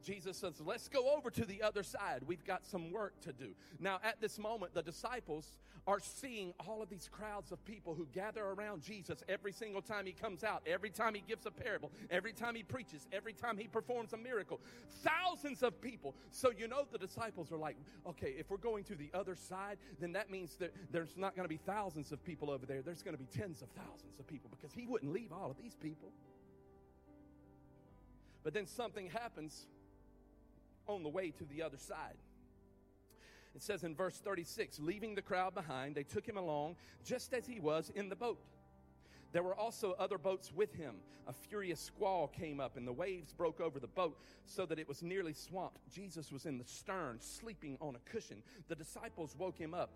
Jesus 0.03 0.37
says, 0.37 0.61
Let's 0.65 0.89
go 0.89 1.15
over 1.17 1.31
to 1.31 1.45
the 1.45 1.63
other 1.63 1.83
side. 1.83 2.23
We've 2.27 2.45
got 2.45 2.67
some 2.67 2.91
work 2.91 3.21
to 3.23 3.33
do. 3.33 3.55
Now, 3.79 4.01
at 4.03 4.21
this 4.21 4.39
moment, 4.39 4.75
the 4.75 4.83
disciples 4.83 5.57
are 5.87 5.99
seeing 6.01 6.55
all 6.61 6.81
of 6.81 6.89
these 6.89 7.09
crowds 7.11 7.51
of 7.51 7.65
people 7.65 7.95
who 7.95 8.07
gather 8.13 8.45
around 8.45 8.83
Jesus 8.83 9.23
every 9.29 9.53
single 9.53 9.83
time 9.83 10.07
he 10.07 10.13
comes 10.13 10.45
out, 10.45 10.63
every 10.67 10.91
time 10.91 11.15
he 11.15 11.23
gives 11.27 11.45
a 11.45 11.51
parable, 11.51 11.91
every 12.11 12.33
time 12.33 12.55
he 12.55 12.63
preaches, 12.63 13.07
every 13.13 13.33
time 13.33 13.57
he 13.57 13.67
performs 13.67 14.13
a 14.13 14.17
miracle. 14.17 14.61
Thousands 15.03 15.63
of 15.63 15.81
people. 15.81 16.15
So, 16.31 16.51
you 16.57 16.69
know, 16.69 16.85
the 16.91 16.99
disciples 16.99 17.51
are 17.51 17.57
like, 17.57 17.77
okay, 18.07 18.35
if 18.39 18.51
we're 18.51 18.59
going 18.59 18.85
to 18.85 18.95
the 18.95 19.11
other 19.13 19.35
side, 19.35 19.79
then 20.01 20.13
that 20.13 20.31
means 20.31 20.57
that 20.57 20.73
there's 20.93 21.17
not 21.17 21.35
going 21.35 21.45
to 21.45 21.49
be 21.49 21.61
thousands 21.67 22.13
of 22.13 22.23
people 22.25 22.51
over 22.51 22.65
there. 22.65 22.83
There's 22.83 23.03
going 23.03 23.17
to 23.17 23.23
be 23.23 23.29
tens 23.37 23.63
of 23.63 23.69
thousands 23.71 24.19
of 24.21 24.27
people 24.27 24.51
because 24.51 24.73
he 24.73 24.87
wouldn't 24.87 25.13
leave 25.13 25.33
all 25.33 25.51
of 25.51 25.57
these 25.61 25.75
people. 25.75 26.11
But 28.45 28.55
then 28.55 28.67
something 28.67 29.09
happens 29.09 29.67
on 30.87 31.03
the 31.03 31.09
way 31.09 31.31
to 31.31 31.45
the 31.45 31.62
other 31.62 31.79
side. 31.79 32.17
It 33.55 33.62
says 33.62 33.85
in 33.85 33.95
verse 33.95 34.19
36 34.19 34.79
leaving 34.81 35.15
the 35.15 35.23
crowd 35.23 35.55
behind, 35.55 35.95
they 35.95 36.05
took 36.05 36.27
him 36.27 36.37
along 36.37 36.77
just 37.05 37.35
as 37.35 37.47
he 37.47 37.61
was 37.61 37.91
in 37.95 38.09
the 38.09 38.17
boat. 38.17 38.39
There 39.33 39.43
were 39.43 39.55
also 39.55 39.95
other 39.99 40.19
boats 40.19 40.53
with 40.55 40.75
him. 40.75 40.97
A 41.27 41.33
furious 41.33 41.81
squall 41.81 42.29
came 42.29 42.61
up, 42.61 42.77
and 42.77 42.87
the 42.87 42.93
waves 42.93 43.33
broke 43.33 43.61
over 43.61 43.79
the 43.79 43.87
boat 43.87 44.19
so 44.45 44.67
that 44.67 44.79
it 44.79 44.87
was 44.89 45.03
nearly 45.03 45.33
swamped. 45.33 45.79
Jesus 45.91 46.31
was 46.31 46.45
in 46.45 46.59
the 46.59 46.65
stern, 46.65 47.19
sleeping 47.21 47.79
on 47.81 47.97
a 47.97 48.11
cushion. 48.11 48.43
The 48.69 48.75
disciples 48.75 49.35
woke 49.39 49.57
him 49.57 49.73
up. 49.73 49.91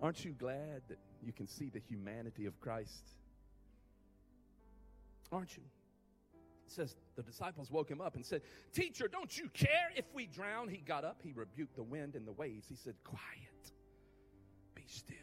Aren't 0.00 0.24
you 0.24 0.32
glad 0.32 0.82
that 0.88 0.98
you 1.24 1.32
can 1.32 1.48
see 1.48 1.70
the 1.70 1.80
humanity 1.80 2.46
of 2.46 2.60
Christ? 2.60 3.08
Aren't 5.32 5.56
you? 5.56 5.62
It 6.66 6.72
says 6.72 6.96
the 7.14 7.22
disciples 7.22 7.70
woke 7.70 7.90
him 7.90 8.00
up 8.00 8.16
and 8.16 8.24
said, 8.24 8.42
Teacher, 8.72 9.08
don't 9.08 9.36
you 9.36 9.48
care 9.50 9.90
if 9.94 10.04
we 10.14 10.26
drown? 10.26 10.68
He 10.68 10.78
got 10.78 11.04
up, 11.04 11.20
he 11.22 11.32
rebuked 11.32 11.76
the 11.76 11.82
wind 11.82 12.14
and 12.16 12.26
the 12.26 12.32
waves. 12.32 12.66
He 12.68 12.74
said, 12.74 12.94
Quiet, 13.04 13.72
be 14.74 14.82
still. 14.86 15.16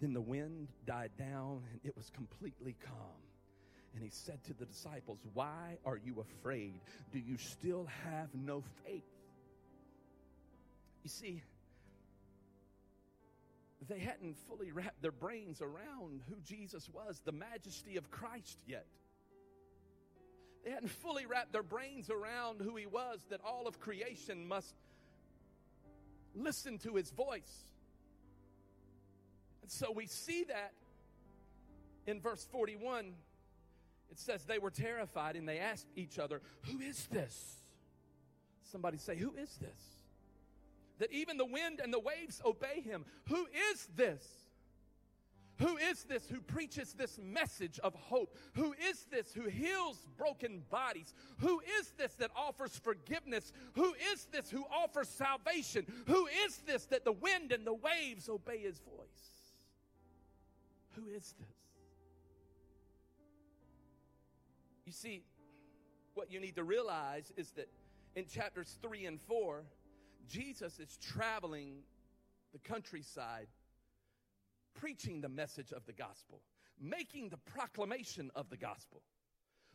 Then 0.00 0.12
the 0.12 0.20
wind 0.20 0.68
died 0.86 1.12
down 1.18 1.62
and 1.72 1.80
it 1.84 1.96
was 1.96 2.10
completely 2.10 2.76
calm. 2.84 3.20
And 3.94 4.04
he 4.04 4.10
said 4.10 4.42
to 4.44 4.54
the 4.54 4.66
disciples, 4.66 5.18
Why 5.34 5.78
are 5.84 5.96
you 5.96 6.20
afraid? 6.20 6.80
Do 7.12 7.18
you 7.18 7.36
still 7.36 7.88
have 8.04 8.28
no 8.34 8.62
faith? 8.84 9.02
You 11.02 11.10
see, 11.10 11.42
they 13.88 13.98
hadn't 13.98 14.36
fully 14.48 14.72
wrapped 14.72 15.00
their 15.00 15.12
brains 15.12 15.62
around 15.62 16.22
who 16.28 16.36
Jesus 16.44 16.88
was, 16.92 17.20
the 17.24 17.32
majesty 17.32 17.96
of 17.96 18.10
Christ 18.10 18.58
yet. 18.66 18.86
They 20.64 20.70
hadn't 20.70 20.90
fully 20.90 21.24
wrapped 21.24 21.52
their 21.52 21.62
brains 21.62 22.10
around 22.10 22.60
who 22.60 22.76
he 22.76 22.86
was, 22.86 23.24
that 23.30 23.40
all 23.44 23.66
of 23.66 23.80
creation 23.80 24.46
must 24.46 24.74
listen 26.34 26.78
to 26.78 26.96
his 26.96 27.10
voice. 27.10 27.72
And 29.62 29.70
so 29.70 29.90
we 29.90 30.06
see 30.06 30.44
that 30.44 30.72
in 32.06 32.20
verse 32.20 32.46
41. 32.52 33.14
It 34.10 34.18
says 34.18 34.44
they 34.44 34.58
were 34.58 34.70
terrified 34.70 35.36
and 35.36 35.48
they 35.48 35.58
asked 35.58 35.86
each 35.96 36.18
other, 36.18 36.42
Who 36.62 36.80
is 36.80 37.06
this? 37.06 37.56
Somebody 38.70 38.98
say, 38.98 39.16
Who 39.16 39.32
is 39.36 39.56
this? 39.56 39.99
That 41.00 41.12
even 41.12 41.36
the 41.36 41.46
wind 41.46 41.80
and 41.82 41.92
the 41.92 41.98
waves 41.98 42.40
obey 42.44 42.80
him. 42.82 43.04
Who 43.28 43.46
is 43.72 43.88
this? 43.96 44.24
Who 45.58 45.76
is 45.76 46.04
this 46.04 46.26
who 46.28 46.40
preaches 46.40 46.94
this 46.94 47.18
message 47.22 47.78
of 47.80 47.94
hope? 47.94 48.36
Who 48.54 48.74
is 48.88 49.06
this 49.10 49.34
who 49.34 49.48
heals 49.48 50.06
broken 50.16 50.62
bodies? 50.70 51.12
Who 51.38 51.60
is 51.78 51.92
this 51.98 52.14
that 52.14 52.30
offers 52.36 52.78
forgiveness? 52.78 53.52
Who 53.74 53.94
is 54.12 54.26
this 54.32 54.50
who 54.50 54.64
offers 54.70 55.08
salvation? 55.08 55.84
Who 56.06 56.26
is 56.46 56.58
this 56.66 56.86
that 56.86 57.04
the 57.04 57.12
wind 57.12 57.52
and 57.52 57.66
the 57.66 57.74
waves 57.74 58.28
obey 58.28 58.58
his 58.58 58.78
voice? 58.78 59.56
Who 60.96 61.06
is 61.08 61.34
this? 61.38 61.56
You 64.86 64.92
see, 64.92 65.22
what 66.14 66.32
you 66.32 66.40
need 66.40 66.56
to 66.56 66.64
realize 66.64 67.32
is 67.36 67.50
that 67.52 67.68
in 68.16 68.26
chapters 68.26 68.78
3 68.82 69.06
and 69.06 69.20
4, 69.20 69.62
Jesus 70.30 70.78
is 70.78 70.96
traveling 70.96 71.82
the 72.52 72.60
countryside, 72.60 73.48
preaching 74.74 75.20
the 75.20 75.28
message 75.28 75.72
of 75.72 75.84
the 75.86 75.92
gospel, 75.92 76.40
making 76.80 77.28
the 77.28 77.36
proclamation 77.36 78.30
of 78.36 78.48
the 78.48 78.56
gospel. 78.56 79.02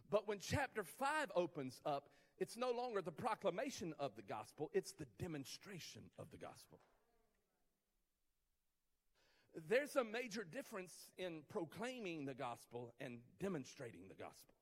But 0.09 0.27
when 0.27 0.39
chapter 0.39 0.83
5 0.83 1.31
opens 1.35 1.81
up, 1.85 2.09
it's 2.37 2.55
no 2.55 2.71
longer 2.71 3.01
the 3.01 3.11
proclamation 3.11 3.93
of 3.99 4.15
the 4.15 4.21
gospel, 4.21 4.69
it's 4.73 4.93
the 4.93 5.07
demonstration 5.19 6.03
of 6.17 6.31
the 6.31 6.37
gospel. 6.37 6.79
There's 9.69 9.95
a 9.95 10.03
major 10.03 10.43
difference 10.43 10.93
in 11.17 11.41
proclaiming 11.49 12.25
the 12.25 12.33
gospel 12.33 12.93
and 12.99 13.19
demonstrating 13.39 14.01
the 14.09 14.15
gospel. 14.15 14.53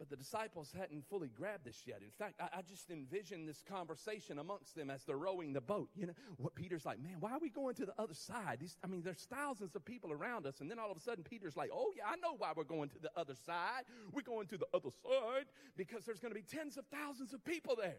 But 0.00 0.08
the 0.08 0.16
disciples 0.16 0.72
hadn't 0.74 1.04
fully 1.10 1.28
grabbed 1.28 1.66
this 1.66 1.82
yet. 1.84 1.98
In 2.00 2.10
fact, 2.10 2.40
I, 2.40 2.60
I, 2.60 2.62
just 2.62 2.90
envision 2.90 3.44
this 3.44 3.62
conversation 3.70 4.38
amongst 4.38 4.74
them 4.74 4.88
as 4.88 5.04
they're 5.04 5.18
rowing 5.18 5.52
the 5.52 5.60
boat. 5.60 5.90
You 5.94 6.06
know, 6.06 6.14
what 6.38 6.54
Peter's 6.54 6.86
like, 6.86 6.98
man, 6.98 7.16
why 7.20 7.32
are 7.32 7.38
we 7.38 7.50
going 7.50 7.74
to 7.74 7.84
the 7.84 7.92
other 7.98 8.14
side? 8.14 8.60
These, 8.60 8.78
I 8.82 8.86
mean, 8.86 9.02
there's 9.02 9.26
thousands 9.30 9.76
of 9.76 9.84
people 9.84 10.10
around 10.10 10.46
us. 10.46 10.62
And 10.62 10.70
then 10.70 10.78
all 10.78 10.90
of 10.90 10.96
a 10.96 11.00
sudden, 11.00 11.22
Peter's 11.22 11.54
like, 11.54 11.68
oh, 11.70 11.92
yeah, 11.94 12.04
I 12.06 12.16
know 12.16 12.34
why 12.38 12.52
we're 12.56 12.64
going 12.64 12.88
to 12.88 12.98
the 12.98 13.10
other 13.14 13.34
side. 13.44 13.82
We're 14.10 14.22
going 14.22 14.46
to 14.46 14.56
the 14.56 14.68
other 14.72 14.88
side 15.02 15.44
because 15.76 16.06
there's 16.06 16.18
going 16.18 16.32
to 16.32 16.40
be 16.40 16.46
tens 16.46 16.78
of 16.78 16.86
thousands 16.86 17.34
of 17.34 17.44
people 17.44 17.76
there. 17.76 17.98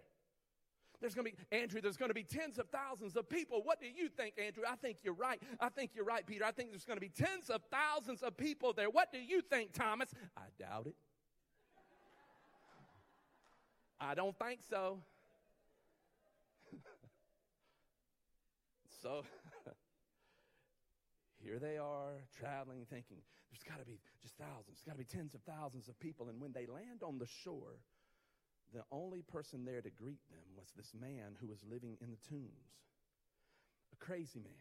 There's 1.01 1.13
going 1.13 1.27
to 1.27 1.33
be, 1.33 1.55
Andrew, 1.55 1.81
there's 1.81 1.97
going 1.97 2.09
to 2.09 2.15
be 2.15 2.23
tens 2.23 2.57
of 2.57 2.67
thousands 2.69 3.15
of 3.15 3.29
people. 3.29 3.61
What 3.63 3.79
do 3.79 3.85
you 3.85 4.09
think, 4.09 4.39
Andrew? 4.43 4.63
I 4.67 4.75
think 4.75 4.97
you're 5.03 5.13
right. 5.13 5.39
I 5.59 5.69
think 5.69 5.91
you're 5.93 6.05
right, 6.05 6.25
Peter. 6.25 6.45
I 6.45 6.51
think 6.51 6.71
there's 6.71 6.85
going 6.85 6.97
to 6.97 7.01
be 7.01 7.09
tens 7.09 7.51
of 7.51 7.61
thousands 7.71 8.23
of 8.23 8.37
people 8.37 8.73
there. 8.73 8.89
What 8.89 9.11
do 9.11 9.19
you 9.19 9.41
think, 9.41 9.73
Thomas? 9.73 10.09
I 10.35 10.45
doubt 10.59 10.87
it. 10.87 10.95
I 14.01 14.15
don't 14.15 14.35
think 14.37 14.61
so. 14.67 14.97
so 19.01 19.23
here 21.43 21.59
they 21.59 21.77
are 21.77 22.13
traveling, 22.39 22.87
thinking 22.89 23.17
there's 23.51 23.61
got 23.63 23.79
to 23.79 23.85
be 23.85 23.99
just 24.23 24.35
thousands, 24.37 24.65
there's 24.65 24.83
got 24.87 24.93
to 24.93 24.97
be 24.97 25.05
tens 25.05 25.35
of 25.35 25.41
thousands 25.41 25.87
of 25.87 25.99
people. 25.99 26.29
And 26.29 26.41
when 26.41 26.51
they 26.51 26.65
land 26.65 27.03
on 27.05 27.19
the 27.19 27.27
shore, 27.43 27.77
the 28.73 28.83
only 28.91 29.21
person 29.21 29.65
there 29.65 29.81
to 29.81 29.89
greet 29.91 30.21
them 30.31 30.41
was 30.57 30.67
this 30.75 30.93
man 30.99 31.35
who 31.39 31.47
was 31.47 31.59
living 31.69 31.97
in 32.01 32.09
the 32.09 32.17
tombs. 32.27 32.81
A 33.93 33.97
crazy 34.03 34.39
man. 34.39 34.53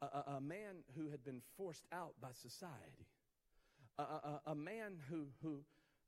A, 0.00 0.06
a, 0.06 0.36
a 0.36 0.40
man 0.40 0.82
who 0.96 1.10
had 1.10 1.24
been 1.24 1.42
forced 1.56 1.84
out 1.92 2.14
by 2.20 2.30
society. 2.32 3.06
A, 3.98 4.40
a, 4.46 4.54
man 4.54 5.00
who, 5.10 5.26
who, 5.42 5.58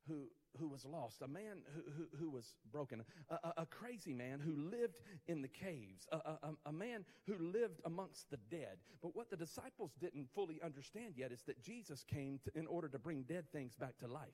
who, 0.07 0.29
who 0.59 0.67
was 0.67 0.85
lost, 0.85 1.21
a 1.21 1.27
man 1.27 1.57
who, 1.73 1.81
who, 1.91 2.17
who 2.17 2.29
was 2.29 2.55
broken, 2.71 3.03
a, 3.29 3.33
a, 3.35 3.53
a, 3.57 3.65
crazy 3.65 4.13
man 4.13 4.39
who 4.39 4.55
lived 4.69 4.99
in 5.27 5.41
the 5.41 5.47
caves, 5.47 6.07
a, 6.11 6.17
a, 6.17 6.37
a 6.65 6.71
man 6.71 7.05
who 7.25 7.37
lived 7.37 7.81
amongst 7.85 8.29
the 8.29 8.37
dead. 8.49 8.77
But 9.01 9.15
what 9.15 9.29
the 9.29 9.37
disciples 9.37 9.91
didn't 9.99 10.27
fully 10.33 10.59
understand 10.63 11.13
yet 11.15 11.31
is 11.31 11.41
that 11.43 11.61
Jesus 11.61 12.03
came 12.03 12.39
to, 12.43 12.59
in 12.59 12.67
order 12.67 12.89
to 12.89 12.99
bring 12.99 13.23
dead 13.23 13.45
things 13.51 13.75
back 13.75 13.97
to 13.99 14.07
life. 14.07 14.29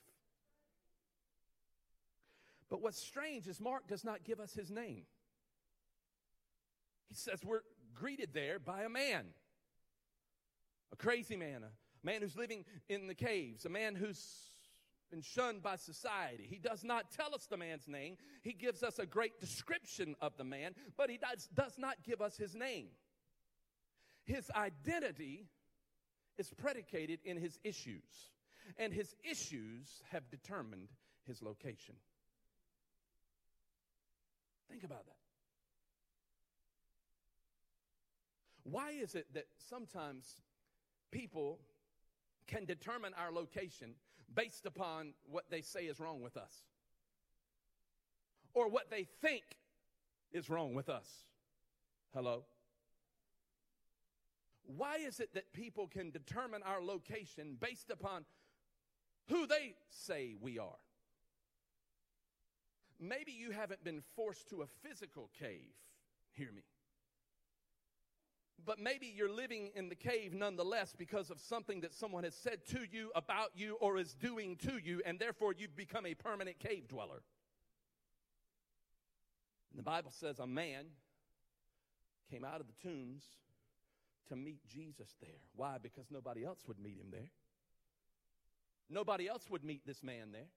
But 2.70 2.82
what's 2.82 3.02
strange 3.02 3.48
is 3.48 3.62
Mark 3.62 3.88
does 3.88 4.04
not 4.04 4.24
give 4.24 4.40
us 4.40 4.54
his 4.54 4.72
name. 4.72 5.04
He 7.10 7.16
says 7.16 7.40
we're 7.46 7.62
greeted 7.96 8.30
there 8.34 8.60
by 8.60 8.84
a 8.84 8.90
man, 8.90 9.26
a 10.92 10.96
crazy 10.96 11.38
man, 11.38 11.64
a 11.64 12.06
man 12.06 12.22
who's 12.22 12.36
living 12.36 12.66
in 12.90 13.08
the 13.08 13.16
caves, 13.16 13.66
a 13.66 13.70
man 13.70 13.96
who's 13.96 14.57
been 15.10 15.22
shunned 15.22 15.64
by 15.64 15.76
society. 15.76 16.46
He 16.50 16.58
does 16.58 16.84
not 16.84 17.12
tell 17.12 17.34
us 17.34 17.48
the 17.48 17.58
man's 17.58 17.88
name. 17.88 18.18
He 18.42 18.54
gives 18.54 18.84
us 18.84 19.00
a 19.00 19.06
great 19.06 19.40
description 19.40 20.16
of 20.22 20.38
the 20.38 20.44
man, 20.44 20.74
but 20.98 21.10
he 21.10 21.18
does, 21.18 21.48
does 21.54 21.78
not 21.78 21.96
give 22.04 22.22
us 22.22 22.38
his 22.38 22.56
name. 22.56 22.88
His 24.26 24.52
identity 24.56 25.48
is 26.38 26.50
predicated 26.50 27.20
in 27.24 27.38
his 27.38 27.60
issues, 27.64 28.32
and 28.78 28.94
his 28.94 29.16
issues 29.24 30.02
have 30.12 30.30
determined 30.30 30.90
his 31.26 31.42
location. 31.42 31.96
Think 34.70 34.84
about 34.84 35.06
that. 35.06 35.14
Why 38.64 38.92
is 38.92 39.16
it 39.16 39.28
that 39.34 39.46
sometimes 39.70 40.42
people 41.12 41.60
can 42.48 42.66
determine 42.66 43.14
our 43.18 43.32
location 43.32 43.96
based 44.34 44.66
upon 44.66 45.14
what 45.30 45.46
they 45.50 45.62
say 45.62 45.82
is 45.82 46.00
wrong 46.00 46.22
with 46.22 46.38
us? 46.38 46.54
Or 48.54 48.70
what 48.70 48.90
they 48.90 49.08
think 49.22 49.44
is 50.32 50.50
wrong 50.50 50.74
with 50.74 50.90
us? 50.90 51.08
Hello? 52.14 52.46
Why 54.66 54.98
is 54.98 55.20
it 55.20 55.34
that 55.34 55.54
people 55.54 55.88
can 55.88 56.12
determine 56.12 56.62
our 56.64 56.82
location 56.82 57.58
based 57.60 57.90
upon 57.90 58.26
who 59.30 59.48
they 59.48 59.76
say 59.90 60.36
we 60.40 60.60
are? 60.60 60.80
Maybe 63.00 63.32
you 63.32 63.52
haven't 63.52 63.84
been 63.84 64.02
forced 64.16 64.50
to 64.50 64.64
a 64.64 64.68
physical 64.88 65.30
cave. 65.40 65.76
Hear 66.34 66.52
me. 66.52 66.64
But 68.66 68.80
maybe 68.80 69.08
you're 69.16 69.32
living 69.32 69.72
in 69.76 69.88
the 69.88 69.96
cave 69.96 70.34
nonetheless 70.34 70.94
because 70.98 71.30
of 71.30 71.40
something 71.40 71.82
that 71.82 71.94
someone 71.94 72.24
has 72.24 72.36
said 72.36 72.66
to 72.72 72.80
you, 72.92 73.12
about 73.16 73.52
you, 73.56 73.78
or 73.80 73.98
is 73.98 74.14
doing 74.14 74.58
to 74.58 74.78
you, 74.78 75.02
and 75.06 75.20
therefore 75.20 75.54
you've 75.58 75.76
become 75.76 76.06
a 76.06 76.16
permanent 76.16 76.60
cave 76.60 76.88
dweller. 76.88 77.22
And 79.72 79.80
the 79.80 79.84
Bible 79.84 80.12
says 80.12 80.40
a 80.40 80.48
man 80.48 80.86
came 82.30 82.44
out 82.44 82.60
of 82.60 82.68
the 82.68 82.74
tombs 82.82 83.24
to 84.30 84.36
meet 84.36 84.68
Jesus 84.68 85.16
there. 85.22 85.40
Why? 85.56 85.78
Because 85.82 86.08
nobody 86.12 86.44
else 86.44 86.60
would 86.68 86.80
meet 86.80 86.98
him 87.00 87.12
there. 87.12 87.30
Nobody 88.90 89.28
else 89.28 89.50
would 89.50 89.64
meet 89.64 89.86
this 89.86 90.04
man 90.04 90.32
there. 90.32 90.50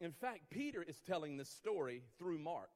In 0.00 0.12
fact, 0.12 0.50
Peter 0.50 0.82
is 0.82 1.00
telling 1.00 1.36
this 1.36 1.48
story 1.48 2.02
through 2.18 2.38
Mark. 2.38 2.70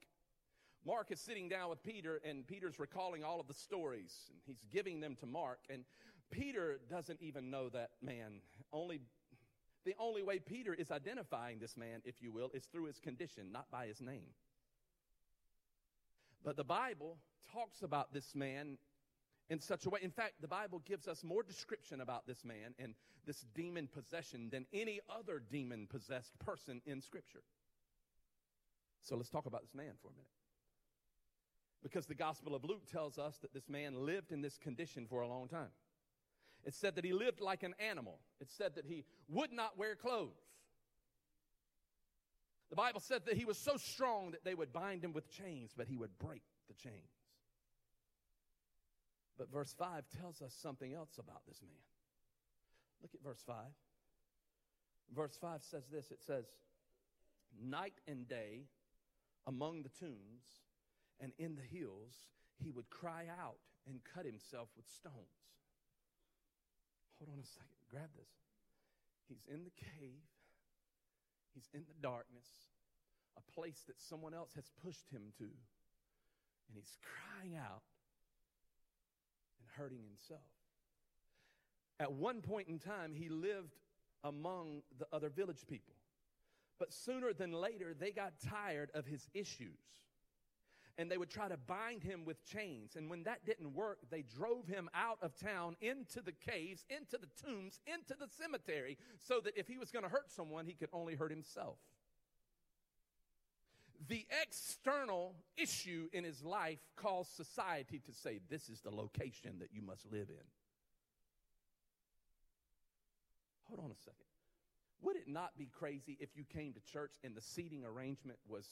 Mark 0.86 1.10
is 1.10 1.20
sitting 1.20 1.48
down 1.48 1.70
with 1.70 1.82
Peter, 1.82 2.20
and 2.24 2.46
Peter's 2.46 2.78
recalling 2.78 3.24
all 3.24 3.40
of 3.40 3.46
the 3.46 3.54
stories, 3.54 4.14
and 4.30 4.40
he's 4.46 4.64
giving 4.72 5.00
them 5.00 5.16
to 5.16 5.26
Mark. 5.26 5.60
And 5.68 5.84
Peter 6.30 6.80
doesn't 6.90 7.20
even 7.20 7.50
know 7.50 7.68
that 7.70 7.90
man. 8.02 8.40
Only 8.72 9.00
the 9.84 9.94
only 9.98 10.22
way 10.22 10.38
Peter 10.38 10.74
is 10.74 10.90
identifying 10.90 11.58
this 11.58 11.76
man, 11.76 12.02
if 12.04 12.20
you 12.20 12.30
will, 12.30 12.50
is 12.52 12.64
through 12.64 12.86
his 12.86 12.98
condition, 12.98 13.52
not 13.52 13.70
by 13.70 13.86
his 13.86 14.00
name. 14.00 14.34
But 16.44 16.56
the 16.56 16.64
Bible 16.64 17.16
talks 17.52 17.82
about 17.82 18.12
this 18.12 18.34
man 18.34 18.76
in 19.48 19.60
such 19.60 19.86
a 19.86 19.90
way. 19.90 20.00
In 20.02 20.10
fact, 20.10 20.34
the 20.40 20.48
Bible 20.48 20.82
gives 20.84 21.08
us 21.08 21.24
more 21.24 21.42
description 21.42 22.00
about 22.00 22.26
this 22.26 22.44
man 22.44 22.74
and 22.78 22.94
this 23.26 23.46
demon 23.54 23.88
possession 23.88 24.50
than 24.50 24.66
any 24.72 25.00
other 25.08 25.40
demon 25.50 25.86
possessed 25.86 26.38
person 26.38 26.82
in 26.84 27.00
Scripture. 27.00 27.42
So 29.00 29.16
let's 29.16 29.30
talk 29.30 29.46
about 29.46 29.62
this 29.62 29.74
man 29.74 29.92
for 30.02 30.08
a 30.08 30.12
minute. 30.12 30.38
Because 31.82 32.06
the 32.06 32.14
Gospel 32.14 32.54
of 32.54 32.64
Luke 32.64 32.90
tells 32.90 33.18
us 33.18 33.38
that 33.38 33.54
this 33.54 33.68
man 33.68 34.04
lived 34.04 34.32
in 34.32 34.40
this 34.40 34.58
condition 34.58 35.06
for 35.08 35.20
a 35.20 35.28
long 35.28 35.48
time. 35.48 35.70
It 36.64 36.74
said 36.74 36.96
that 36.96 37.04
he 37.04 37.12
lived 37.12 37.40
like 37.40 37.62
an 37.62 37.74
animal, 37.78 38.18
it 38.40 38.50
said 38.50 38.74
that 38.74 38.84
he 38.84 39.04
would 39.28 39.52
not 39.52 39.78
wear 39.78 39.94
clothes. 39.94 40.32
The 42.70 42.76
Bible 42.76 43.00
said 43.00 43.24
that 43.26 43.36
he 43.36 43.46
was 43.46 43.56
so 43.56 43.76
strong 43.76 44.32
that 44.32 44.44
they 44.44 44.54
would 44.54 44.72
bind 44.72 45.02
him 45.02 45.14
with 45.14 45.30
chains, 45.30 45.72
but 45.74 45.86
he 45.86 45.96
would 45.96 46.18
break 46.18 46.42
the 46.68 46.74
chains. 46.74 46.94
But 49.38 49.50
verse 49.50 49.72
5 49.78 50.04
tells 50.20 50.42
us 50.42 50.52
something 50.52 50.92
else 50.92 51.16
about 51.18 51.46
this 51.46 51.62
man. 51.62 51.80
Look 53.00 53.14
at 53.14 53.22
verse 53.22 53.42
5. 53.46 53.56
Verse 55.14 55.38
5 55.40 55.62
says 55.62 55.84
this 55.90 56.10
it 56.10 56.22
says, 56.22 56.44
Night 57.58 57.94
and 58.06 58.28
day 58.28 58.64
among 59.46 59.82
the 59.82 59.88
tombs 59.88 60.44
and 61.20 61.33
in 61.38 61.57
the 61.57 61.62
hills, 61.62 62.14
he 62.62 62.70
would 62.70 62.88
cry 62.90 63.26
out 63.40 63.59
and 63.87 64.00
cut 64.14 64.24
himself 64.24 64.68
with 64.76 64.87
stones. 64.87 65.14
Hold 67.18 67.31
on 67.33 67.42
a 67.42 67.46
second. 67.46 67.78
Grab 67.90 68.11
this. 68.16 68.31
He's 69.28 69.44
in 69.52 69.64
the 69.64 69.70
cave, 69.76 70.24
he's 71.54 71.68
in 71.74 71.85
the 71.87 72.00
darkness, 72.00 72.48
a 73.37 73.52
place 73.52 73.83
that 73.87 74.00
someone 74.00 74.33
else 74.33 74.54
has 74.54 74.70
pushed 74.83 75.11
him 75.11 75.22
to, 75.37 75.44
and 75.44 76.74
he's 76.74 76.96
crying 77.02 77.54
out 77.54 77.83
and 79.61 79.68
hurting 79.76 80.00
himself. 80.02 80.40
At 82.00 82.12
one 82.12 82.40
point 82.40 82.68
in 82.68 82.78
time, 82.78 83.12
he 83.14 83.28
lived 83.28 83.74
among 84.24 84.83
the 84.98 85.07
other 85.12 85.28
village 85.28 85.66
people. 85.68 85.94
But 86.78 86.92
sooner 86.92 87.33
than 87.33 87.52
later, 87.52 87.94
they 87.98 88.12
got 88.12 88.35
tired 88.48 88.90
of 88.94 89.04
his 89.04 89.28
issues. 89.35 90.08
And 90.98 91.08
they 91.08 91.16
would 91.16 91.30
try 91.30 91.48
to 91.48 91.56
bind 91.56 92.02
him 92.02 92.24
with 92.24 92.44
chains. 92.44 92.96
And 92.96 93.08
when 93.08 93.22
that 93.22 93.46
didn't 93.46 93.72
work, 93.72 93.98
they 94.11 94.22
drove 94.22 94.66
him 94.66 94.90
out 94.94 95.18
of 95.22 95.38
town 95.38 95.76
into 95.80 96.20
the 96.20 96.32
caves, 96.32 96.84
into 96.90 97.16
the 97.18 97.28
tombs, 97.46 97.78
into 97.87 98.14
the 98.18 98.26
cemetery, 98.28 98.98
so 99.18 99.40
that 99.44 99.56
if 99.56 99.68
he 99.68 99.78
was 99.78 99.92
going 99.92 100.02
to 100.02 100.08
hurt 100.08 100.30
someone, 100.30 100.66
he 100.66 100.74
could 100.74 100.88
only 100.92 101.14
hurt 101.14 101.30
himself 101.30 101.78
the 104.06 104.26
external 104.42 105.34
issue 105.56 106.08
in 106.12 106.24
his 106.24 106.42
life 106.42 106.78
caused 106.96 107.34
society 107.34 108.00
to 108.06 108.12
say, 108.12 108.40
This 108.48 108.68
is 108.68 108.80
the 108.80 108.90
location 108.90 109.58
that 109.58 109.70
you 109.72 109.82
must 109.82 110.11
live 110.11 110.28
in. 110.28 110.46
Hold 113.64 113.80
on 113.80 113.90
a 113.90 113.96
second. 113.96 114.24
Would 115.02 115.16
it 115.16 115.28
not 115.28 115.56
be 115.58 115.66
crazy 115.66 116.16
if 116.20 116.30
you 116.37 116.44
came 116.44 116.72
to 116.72 116.80
church 116.92 117.12
and 117.22 117.34
the 117.34 117.40
seating 117.40 117.84
arrangement 117.84 118.38
was 118.48 118.66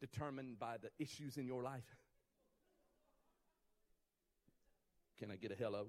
determined 0.00 0.58
by 0.58 0.76
the 0.78 0.90
issues 0.98 1.36
in 1.36 1.46
your 1.46 1.62
life? 1.62 1.96
Can 5.18 5.30
I 5.30 5.36
get 5.36 5.52
a 5.52 5.54
hello? 5.54 5.86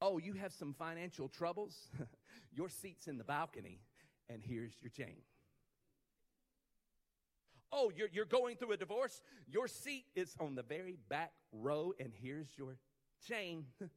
Oh, 0.00 0.18
you 0.18 0.34
have 0.34 0.52
some 0.52 0.74
financial 0.74 1.28
troubles? 1.28 1.88
your 2.52 2.68
seat's 2.68 3.08
in 3.08 3.18
the 3.18 3.24
balcony, 3.24 3.80
and 4.28 4.42
here's 4.42 4.72
your 4.80 4.90
chain. 4.90 5.16
Oh, 7.72 7.90
you're, 7.94 8.08
you're 8.12 8.24
going 8.24 8.56
through 8.56 8.72
a 8.72 8.76
divorce? 8.76 9.22
Your 9.46 9.68
seat 9.68 10.04
is 10.14 10.34
on 10.38 10.54
the 10.54 10.62
very 10.62 10.96
back 11.08 11.32
row, 11.52 11.92
and 11.98 12.12
here's 12.22 12.48
your 12.56 12.76
chain. 13.26 13.66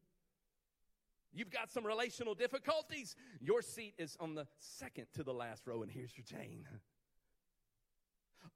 You've 1.34 1.52
got 1.52 1.71
some 1.71 1.86
relational 1.86 2.34
difficulties. 2.34 3.15
Your 3.39 3.62
seat 3.62 3.93
is 3.97 4.17
on 4.19 4.36
the 4.36 4.47
second 4.60 5.08
to 5.13 5.23
the 5.23 5.34
last 5.34 5.67
row, 5.67 5.84
and 5.84 5.91
here's 5.91 6.17
your 6.17 6.25
chain. 6.25 6.65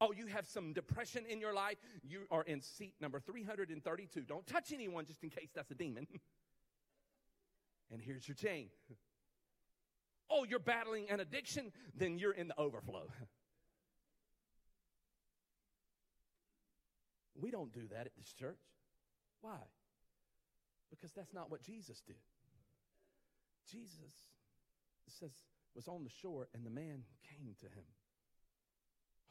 Oh, 0.02 0.12
you 0.12 0.28
have 0.28 0.48
some 0.48 0.74
depression 0.74 1.26
in 1.30 1.40
your 1.40 1.54
life. 1.54 1.78
You 2.04 2.22
are 2.32 2.44
in 2.44 2.62
seat 2.62 2.94
number 3.00 3.20
332. 3.20 4.22
Don't 4.22 4.46
touch 4.46 4.72
anyone 4.74 5.06
just 5.06 5.24
in 5.24 5.30
case 5.30 5.50
that's 5.54 5.72
a 5.72 5.76
demon. 5.76 6.08
and 7.92 8.02
here's 8.02 8.28
your 8.28 8.36
chain. 8.36 8.70
Oh, 10.30 10.46
you're 10.50 10.60
battling 10.60 11.10
an 11.10 11.20
addiction, 11.20 11.72
then 11.96 12.18
you're 12.18 12.34
in 12.34 12.48
the 12.48 12.60
overflow. 12.60 13.08
We 17.36 17.52
don't 17.52 17.74
do 17.74 17.82
that 17.92 18.06
at 18.06 18.16
this 18.16 18.32
church. 18.32 18.62
Why? 19.42 19.58
Because 20.90 21.12
that's 21.12 21.34
not 21.34 21.52
what 21.52 21.62
Jesus 21.62 22.02
did. 22.06 22.16
Jesus 23.70 24.14
says 25.10 25.32
was 25.76 25.88
on 25.88 26.04
the 26.04 26.10
shore 26.10 26.48
and 26.54 26.66
the 26.66 26.70
man 26.70 27.04
came 27.30 27.56
to 27.60 27.66
him. 27.66 27.84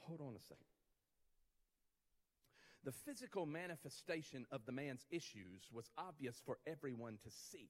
Hold 0.07 0.21
on 0.21 0.35
a 0.37 0.41
second. 0.41 0.67
The 2.85 2.93
physical 2.93 3.47
manifestation 3.47 4.47
of 4.51 4.67
the 4.67 4.73
man's 4.73 5.07
issues 5.11 5.69
was 5.73 5.89
obvious 5.97 6.41
for 6.45 6.59
everyone 6.67 7.19
to 7.23 7.31
see. 7.31 7.69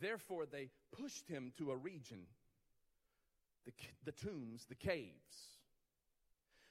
Therefore, 0.00 0.46
they 0.46 0.70
pushed 0.92 1.28
him 1.28 1.52
to 1.58 1.72
a 1.72 1.76
region, 1.76 2.20
the, 3.66 3.72
the 4.04 4.12
tombs, 4.12 4.66
the 4.68 4.76
caves. 4.76 5.58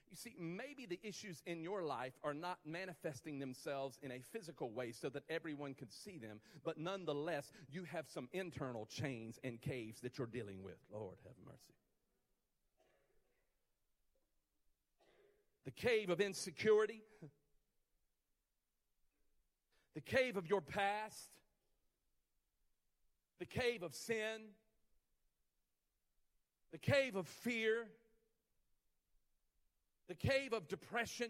You 0.09 0.15
see, 0.15 0.33
maybe 0.39 0.87
the 0.87 0.99
issues 1.03 1.43
in 1.45 1.61
your 1.61 1.83
life 1.83 2.13
are 2.23 2.33
not 2.33 2.57
manifesting 2.65 3.37
themselves 3.37 3.99
in 4.01 4.11
a 4.11 4.21
physical 4.31 4.71
way 4.71 4.91
so 4.91 5.09
that 5.09 5.23
everyone 5.29 5.75
can 5.75 5.91
see 5.91 6.17
them, 6.17 6.39
but 6.63 6.79
nonetheless, 6.79 7.51
you 7.69 7.83
have 7.83 8.07
some 8.07 8.27
internal 8.33 8.87
chains 8.87 9.37
and 9.43 9.61
caves 9.61 10.01
that 10.01 10.17
you're 10.17 10.25
dealing 10.25 10.63
with. 10.63 10.77
Lord, 10.91 11.17
have 11.25 11.35
mercy. 11.45 11.75
The 15.69 15.87
cave 15.87 16.09
of 16.09 16.19
insecurity, 16.19 17.03
the 19.93 20.01
cave 20.01 20.35
of 20.35 20.49
your 20.49 20.61
past, 20.61 21.29
the 23.37 23.45
cave 23.45 23.83
of 23.83 23.93
sin, 23.93 24.47
the 26.71 26.79
cave 26.79 27.15
of 27.15 27.27
fear, 27.27 27.85
the 30.07 30.15
cave 30.15 30.53
of 30.53 30.67
depression, 30.67 31.29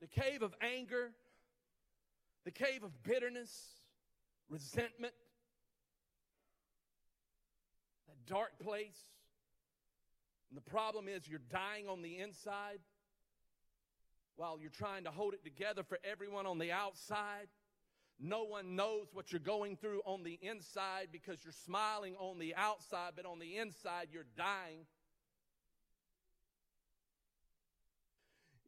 the 0.00 0.08
cave 0.08 0.40
of 0.40 0.54
anger, 0.62 1.10
the 2.46 2.52
cave 2.52 2.84
of 2.84 3.02
bitterness, 3.02 3.82
resentment, 4.48 5.12
that 8.08 8.16
dark 8.24 8.58
place. 8.58 9.10
And 10.54 10.62
the 10.64 10.70
problem 10.70 11.08
is 11.08 11.26
you're 11.26 11.40
dying 11.50 11.88
on 11.88 12.00
the 12.00 12.18
inside 12.18 12.78
while 14.36 14.56
you're 14.60 14.70
trying 14.70 15.02
to 15.02 15.10
hold 15.10 15.34
it 15.34 15.42
together 15.42 15.82
for 15.82 15.98
everyone 16.08 16.46
on 16.46 16.58
the 16.60 16.70
outside. 16.70 17.48
No 18.20 18.44
one 18.44 18.76
knows 18.76 19.08
what 19.12 19.32
you're 19.32 19.40
going 19.40 19.76
through 19.76 20.02
on 20.06 20.22
the 20.22 20.38
inside 20.40 21.08
because 21.10 21.40
you're 21.42 21.52
smiling 21.64 22.14
on 22.20 22.38
the 22.38 22.54
outside, 22.54 23.14
but 23.16 23.26
on 23.26 23.40
the 23.40 23.56
inside, 23.56 24.10
you're 24.12 24.26
dying. 24.36 24.86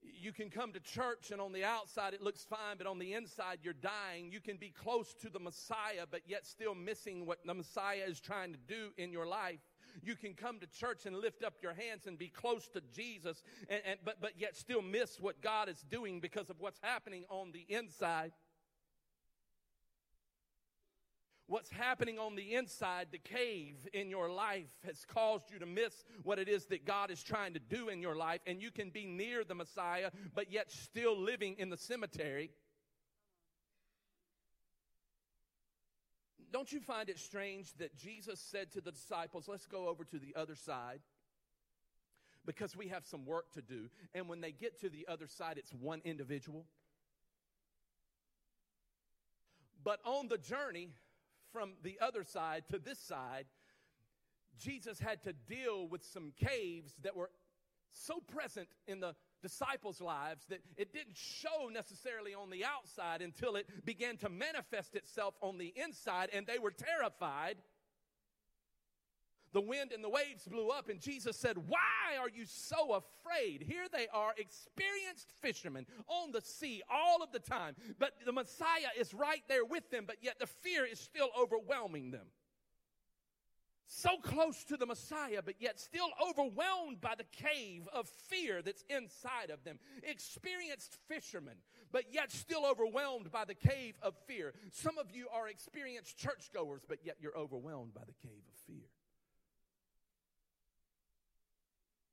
You 0.03 0.33
can 0.33 0.51
come 0.51 0.73
to 0.73 0.81
church 0.81 1.31
and 1.31 1.41
on 1.41 1.53
the 1.53 1.63
outside 1.63 2.15
it 2.15 2.21
looks 2.21 2.43
fine, 2.43 2.79
but 2.79 2.89
on 2.89 2.99
the 2.99 3.13
inside 3.13 3.59
you're 3.63 3.75
dying. 3.75 4.33
You 4.33 4.41
can 4.41 4.57
be 4.57 4.71
close 4.71 5.15
to 5.23 5.31
the 5.31 5.39
Messiah, 5.39 6.07
but 6.11 6.23
yet 6.27 6.47
still 6.47 6.75
missing 6.75 7.27
what 7.27 7.47
the 7.47 7.55
Messiah 7.55 8.03
is 8.09 8.19
trying 8.19 8.51
to 8.55 8.59
do 8.67 8.91
in 8.99 9.13
your 9.13 9.25
life. 9.25 9.61
You 10.03 10.15
can 10.15 10.35
come 10.35 10.59
to 10.61 10.67
church 10.67 11.07
and 11.07 11.17
lift 11.17 11.43
up 11.45 11.55
your 11.63 11.75
hands 11.75 12.07
and 12.07 12.19
be 12.19 12.29
close 12.29 12.69
to 12.69 12.83
Jesus, 12.95 13.43
and, 13.69 13.81
and, 13.87 13.99
but, 14.05 14.21
but 14.21 14.33
yet 14.39 14.57
still 14.57 14.83
miss 14.83 15.21
what 15.21 15.41
God 15.41 15.69
is 15.69 15.85
doing 15.91 16.21
because 16.21 16.51
of 16.51 16.61
what's 16.61 16.81
happening 16.83 17.25
on 17.29 17.53
the 17.53 17.65
inside. 17.69 18.33
What's 21.49 21.71
happening 21.71 22.19
on 22.19 22.35
the 22.35 22.55
inside, 22.55 23.09
the 23.13 23.19
cave 23.19 23.77
in 23.93 24.11
your 24.11 24.29
life, 24.29 24.67
has 24.85 25.05
caused 25.07 25.53
you 25.53 25.61
to 25.61 25.67
miss 25.67 26.05
what 26.25 26.41
it 26.41 26.49
is 26.49 26.67
that 26.67 26.85
God 26.85 27.13
is 27.13 27.23
trying 27.23 27.55
to 27.55 27.61
do 27.61 27.89
in 27.89 28.03
your 28.03 28.17
life. 28.17 28.41
And 28.49 28.61
you 28.61 28.73
can 28.73 28.91
be 28.91 29.07
near 29.07 29.45
the 29.45 29.55
Messiah, 29.55 30.11
but 30.35 30.51
yet 30.51 30.73
still 30.73 31.17
living 31.17 31.55
in 31.59 31.71
the 31.71 31.77
cemetery. 31.77 32.51
Don't 36.53 36.73
you 36.73 36.81
find 36.81 37.09
it 37.09 37.19
strange 37.19 37.73
that 37.79 37.97
Jesus 37.97 38.41
said 38.41 38.71
to 38.73 38.81
the 38.81 38.93
disciples, 38.93 39.49
Let's 39.49 39.67
go 39.67 39.89
over 39.89 40.05
to 40.05 40.19
the 40.19 40.35
other 40.37 40.55
side? 40.55 41.01
Because 42.45 42.77
we 42.77 42.89
have 42.89 43.05
some 43.05 43.27
work 43.27 43.53
to 43.55 43.63
do. 43.63 43.89
And 44.15 44.29
when 44.29 44.41
they 44.41 44.53
get 44.53 44.81
to 44.81 44.89
the 44.89 45.07
other 45.09 45.27
side, 45.27 45.59
it's 45.59 45.73
one 45.73 46.01
individual. 46.05 46.65
But 49.83 50.01
on 50.05 50.29
the 50.29 50.39
journey, 50.39 50.91
from 51.53 51.73
the 51.83 51.99
other 52.01 52.25
side 52.25 52.65
to 52.71 52.79
this 52.79 52.99
side, 52.99 53.47
Jesus 54.59 54.99
had 55.01 55.23
to 55.25 55.33
deal 55.33 55.87
with 55.89 56.05
some 56.05 56.33
caves 56.37 56.95
that 57.03 57.17
were 57.17 57.31
so 57.93 58.21
present 58.21 58.69
in 58.87 59.01
the 59.01 59.15
disciples' 59.47 60.01
lives 60.01 60.45
that 60.49 60.61
it 60.77 60.93
didn't 60.93 61.17
show 61.17 61.69
necessarily 61.73 62.35
on 62.35 62.51
the 62.51 62.65
outside 62.65 63.23
until 63.23 63.57
it 63.57 63.67
began 63.85 64.17
to 64.19 64.29
manifest 64.29 64.95
itself 64.97 65.35
on 65.41 65.59
the 65.59 65.73
inside, 65.77 66.31
and 66.33 66.47
they 66.47 66.59
were 66.59 66.73
terrified 66.73 67.57
the 69.57 69.61
wind 69.63 69.93
and 69.93 70.05
the 70.05 70.11
waves 70.11 70.47
blew 70.47 70.69
up, 70.69 70.91
and 70.91 71.01
Jesus 71.01 71.35
said, 71.35 71.57
Why 71.57 72.19
are 72.21 72.29
you 72.29 72.45
so 72.45 72.93
afraid? 72.93 73.65
Here 73.67 73.87
they 73.91 74.07
are, 74.13 74.35
experienced 74.37 75.33
fishermen 75.41 75.87
on 76.09 76.31
the 76.31 76.43
sea 76.43 76.83
all 76.91 77.23
of 77.23 77.33
the 77.33 77.39
time, 77.39 77.75
but 77.99 78.13
the 78.27 78.33
Messiah 78.33 78.93
is 78.99 79.15
right 79.15 79.43
there 79.49 79.65
with 79.65 79.91
them, 79.91 80.05
but 80.07 80.17
yet 80.21 80.39
the 80.39 80.47
fear 80.47 80.85
is 80.85 81.01
still 81.01 81.31
overwhelming 81.41 82.11
them. 82.11 82.27
So 83.87 84.19
close 84.21 84.65
to 84.65 84.77
the 84.77 84.87
Messiah, 84.87 85.43
but 85.45 85.55
yet 85.61 85.79
still 85.79 86.09
overwhelmed 86.29 87.01
by 87.01 87.15
the 87.17 87.25
cave 87.25 87.89
of 87.93 88.09
fear 88.09 88.61
that's 88.61 88.85
inside 88.91 89.51
of 89.51 89.63
them. 89.63 89.79
Experienced 90.03 90.99
fishermen, 91.09 91.55
but 91.93 92.13
yet 92.13 92.33
still 92.33 92.67
overwhelmed 92.67 93.31
by 93.31 93.45
the 93.45 93.55
cave 93.55 93.97
of 94.03 94.15
fear. 94.27 94.55
Some 94.73 94.99
of 94.99 95.13
you 95.13 95.29
are 95.33 95.49
experienced 95.49 96.19
churchgoers, 96.19 96.83
but 96.89 96.99
yet 97.05 97.17
you're 97.21 97.37
overwhelmed 97.39 97.95
by 97.95 98.03
the 98.07 98.29
cave 98.29 98.43
of 98.49 98.59
fear. 98.67 98.89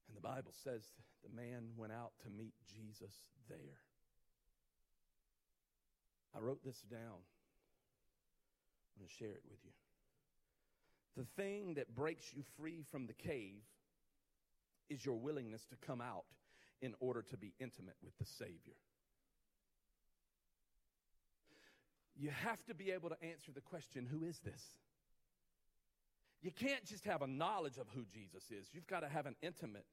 And 0.07 0.15
the 0.15 0.21
Bible 0.21 0.53
says 0.63 0.83
the 1.23 1.35
man 1.35 1.69
went 1.75 1.91
out 1.91 2.11
to 2.23 2.29
meet 2.29 2.53
Jesus 2.67 3.15
there. 3.49 3.81
I 6.35 6.39
wrote 6.39 6.63
this 6.63 6.81
down. 6.81 6.99
I'm 8.95 8.99
going 8.99 9.07
to 9.07 9.13
share 9.13 9.29
it 9.29 9.43
with 9.49 9.59
you. 9.63 9.71
The 11.15 11.25
thing 11.35 11.75
that 11.75 11.93
breaks 11.93 12.33
you 12.33 12.43
free 12.57 12.83
from 12.91 13.07
the 13.07 13.13
cave 13.13 13.61
is 14.89 15.05
your 15.05 15.15
willingness 15.15 15.65
to 15.67 15.75
come 15.85 16.01
out 16.01 16.25
in 16.81 16.93
order 16.99 17.21
to 17.21 17.37
be 17.37 17.53
intimate 17.59 17.95
with 18.03 18.17
the 18.17 18.25
Savior. 18.25 18.75
You 22.15 22.29
have 22.29 22.63
to 22.65 22.75
be 22.75 22.91
able 22.91 23.09
to 23.09 23.23
answer 23.23 23.51
the 23.51 23.61
question 23.61 24.05
who 24.05 24.23
is 24.23 24.39
this? 24.39 24.61
You 26.41 26.51
can't 26.51 26.83
just 26.85 27.05
have 27.05 27.21
a 27.21 27.27
knowledge 27.27 27.77
of 27.77 27.87
who 27.93 28.03
Jesus 28.05 28.43
is, 28.51 28.67
you've 28.73 28.87
got 28.87 28.99
to 28.99 29.07
have 29.07 29.25
an 29.25 29.35
intimate 29.41 29.85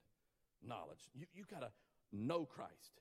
knowledge. 0.66 1.08
You, 1.14 1.26
you 1.32 1.44
got 1.50 1.60
to 1.60 1.70
know 2.12 2.44
Christ. 2.44 3.00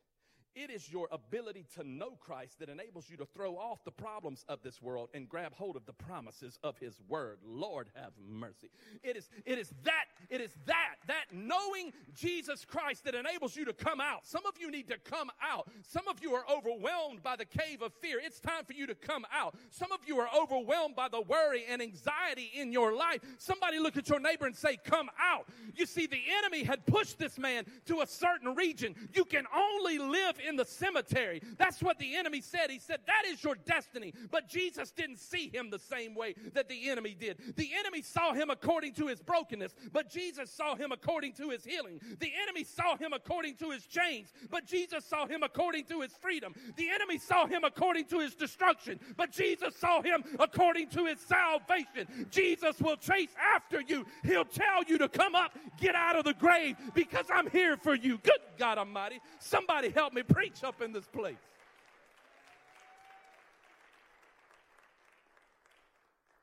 It 0.55 0.69
is 0.69 0.91
your 0.91 1.07
ability 1.11 1.65
to 1.75 1.83
know 1.83 2.17
Christ 2.19 2.59
that 2.59 2.69
enables 2.69 3.09
you 3.09 3.17
to 3.17 3.25
throw 3.25 3.55
off 3.55 3.83
the 3.83 3.91
problems 3.91 4.43
of 4.49 4.61
this 4.63 4.81
world 4.81 5.09
and 5.13 5.29
grab 5.29 5.53
hold 5.53 5.75
of 5.75 5.85
the 5.85 5.93
promises 5.93 6.57
of 6.63 6.77
His 6.79 6.99
Word. 7.07 7.39
Lord 7.45 7.89
have 7.95 8.11
mercy. 8.27 8.69
It 9.03 9.15
is, 9.15 9.29
it 9.45 9.57
is 9.57 9.71
that, 9.83 10.05
it 10.29 10.41
is 10.41 10.51
that, 10.65 10.95
that 11.07 11.25
knowing 11.31 11.93
Jesus 12.13 12.65
Christ 12.65 13.05
that 13.05 13.15
enables 13.15 13.55
you 13.55 13.65
to 13.65 13.73
come 13.73 14.01
out. 14.01 14.25
Some 14.25 14.45
of 14.45 14.53
you 14.59 14.71
need 14.71 14.87
to 14.89 14.97
come 14.97 15.29
out. 15.41 15.69
Some 15.83 16.07
of 16.07 16.21
you 16.21 16.33
are 16.33 16.43
overwhelmed 16.51 17.21
by 17.23 17.35
the 17.35 17.45
cave 17.45 17.81
of 17.81 17.93
fear. 18.01 18.19
It's 18.21 18.39
time 18.39 18.65
for 18.65 18.73
you 18.73 18.87
to 18.87 18.95
come 18.95 19.25
out. 19.33 19.55
Some 19.69 19.91
of 19.91 19.99
you 20.07 20.19
are 20.19 20.29
overwhelmed 20.35 20.95
by 20.95 21.07
the 21.09 21.21
worry 21.21 21.65
and 21.69 21.81
anxiety 21.81 22.51
in 22.55 22.71
your 22.71 22.93
life. 22.93 23.21
Somebody 23.37 23.79
look 23.79 23.97
at 23.97 24.09
your 24.09 24.19
neighbor 24.19 24.45
and 24.45 24.55
say, 24.55 24.77
Come 24.83 25.09
out. 25.19 25.45
You 25.75 25.85
see, 25.85 26.07
the 26.07 26.21
enemy 26.37 26.63
had 26.63 26.85
pushed 26.85 27.19
this 27.19 27.37
man 27.37 27.65
to 27.85 28.01
a 28.01 28.07
certain 28.07 28.55
region. 28.55 28.95
You 29.13 29.25
can 29.25 29.45
only 29.55 29.97
live 29.97 30.39
the 30.55 30.65
cemetery. 30.65 31.41
That's 31.57 31.81
what 31.81 31.99
the 31.99 32.15
enemy 32.15 32.41
said. 32.41 32.69
He 32.69 32.79
said, 32.79 32.99
That 33.07 33.23
is 33.25 33.43
your 33.43 33.55
destiny. 33.55 34.13
But 34.31 34.47
Jesus 34.47 34.91
didn't 34.91 35.19
see 35.19 35.49
him 35.53 35.69
the 35.69 35.79
same 35.79 36.15
way 36.15 36.35
that 36.53 36.69
the 36.69 36.89
enemy 36.89 37.15
did. 37.19 37.55
The 37.55 37.69
enemy 37.77 38.01
saw 38.01 38.33
him 38.33 38.49
according 38.49 38.93
to 38.95 39.07
his 39.07 39.21
brokenness, 39.21 39.73
but 39.91 40.09
Jesus 40.09 40.51
saw 40.51 40.75
him 40.75 40.91
according 40.91 41.33
to 41.33 41.49
his 41.49 41.63
healing. 41.63 41.99
The 42.19 42.31
enemy 42.41 42.63
saw 42.63 42.97
him 42.97 43.13
according 43.13 43.55
to 43.57 43.71
his 43.71 43.85
chains, 43.85 44.33
but 44.49 44.65
Jesus 44.65 45.05
saw 45.05 45.25
him 45.25 45.43
according 45.43 45.85
to 45.85 46.01
his 46.01 46.11
freedom. 46.13 46.53
The 46.75 46.89
enemy 46.89 47.17
saw 47.17 47.45
him 47.45 47.63
according 47.63 48.05
to 48.05 48.19
his 48.19 48.35
destruction, 48.35 48.99
but 49.17 49.31
Jesus 49.31 49.75
saw 49.75 50.01
him 50.01 50.23
according 50.39 50.89
to 50.89 51.05
his 51.05 51.19
salvation. 51.19 52.27
Jesus 52.29 52.79
will 52.79 52.97
chase 52.97 53.29
after 53.37 53.81
you. 53.81 54.05
He'll 54.23 54.45
tell 54.45 54.83
you 54.83 54.97
to 54.97 55.09
come 55.09 55.35
up, 55.35 55.57
get 55.79 55.95
out 55.95 56.15
of 56.15 56.25
the 56.25 56.33
grave 56.33 56.75
because 56.93 57.25
I'm 57.33 57.49
here 57.49 57.77
for 57.77 57.95
you. 57.95 58.17
Good 58.19 58.39
God 58.57 58.77
Almighty. 58.77 59.19
Somebody 59.39 59.89
help 59.89 60.13
me 60.13 60.23
preach 60.29 60.63
up 60.63 60.81
in 60.81 60.91
this 60.91 61.07
place. 61.07 61.35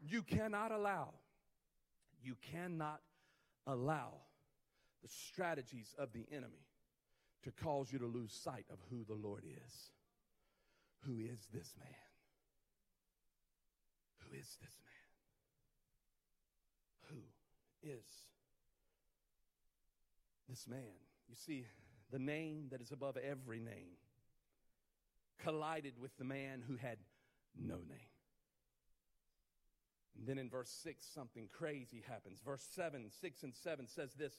You 0.00 0.22
cannot 0.22 0.70
allow, 0.70 1.14
you 2.22 2.36
cannot 2.52 3.00
allow 3.66 4.12
the 5.02 5.08
strategies 5.08 5.94
of 5.98 6.12
the 6.12 6.26
enemy 6.30 6.66
to 7.42 7.50
cause 7.50 7.92
you 7.92 7.98
to 7.98 8.06
lose 8.06 8.32
sight 8.32 8.66
of 8.72 8.78
who 8.90 9.04
the 9.04 9.14
Lord 9.14 9.44
is. 9.44 9.90
Who 11.06 11.18
is 11.18 11.46
this 11.52 11.74
man? 11.78 11.88
Who 14.18 14.36
is 14.36 14.56
this 14.60 14.76
man? 17.10 17.10
Who 17.10 17.88
is 17.88 18.04
this 20.48 20.66
man? 20.68 20.94
You 21.28 21.34
see, 21.36 21.66
the 22.10 22.18
name 22.18 22.66
that 22.70 22.80
is 22.80 22.92
above 22.92 23.16
every 23.16 23.58
name 23.58 23.96
collided 25.42 25.94
with 26.00 26.16
the 26.18 26.24
man 26.24 26.62
who 26.66 26.76
had 26.76 26.98
no 27.58 27.76
name. 27.76 28.10
And 30.18 30.26
then 30.26 30.38
in 30.38 30.48
verse 30.48 30.70
6, 30.82 31.04
something 31.14 31.48
crazy 31.52 32.02
happens. 32.08 32.40
Verse 32.44 32.66
7, 32.74 33.10
6 33.20 33.42
and 33.42 33.54
7 33.54 33.86
says 33.86 34.14
this 34.14 34.32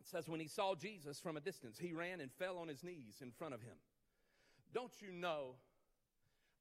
It 0.00 0.08
says, 0.08 0.28
When 0.28 0.40
he 0.40 0.48
saw 0.48 0.74
Jesus 0.74 1.20
from 1.20 1.36
a 1.36 1.40
distance, 1.40 1.78
he 1.78 1.92
ran 1.92 2.20
and 2.20 2.32
fell 2.32 2.58
on 2.58 2.68
his 2.68 2.82
knees 2.82 3.16
in 3.20 3.30
front 3.32 3.54
of 3.54 3.62
him. 3.62 3.76
Don't 4.72 4.92
you 5.00 5.12
know? 5.12 5.56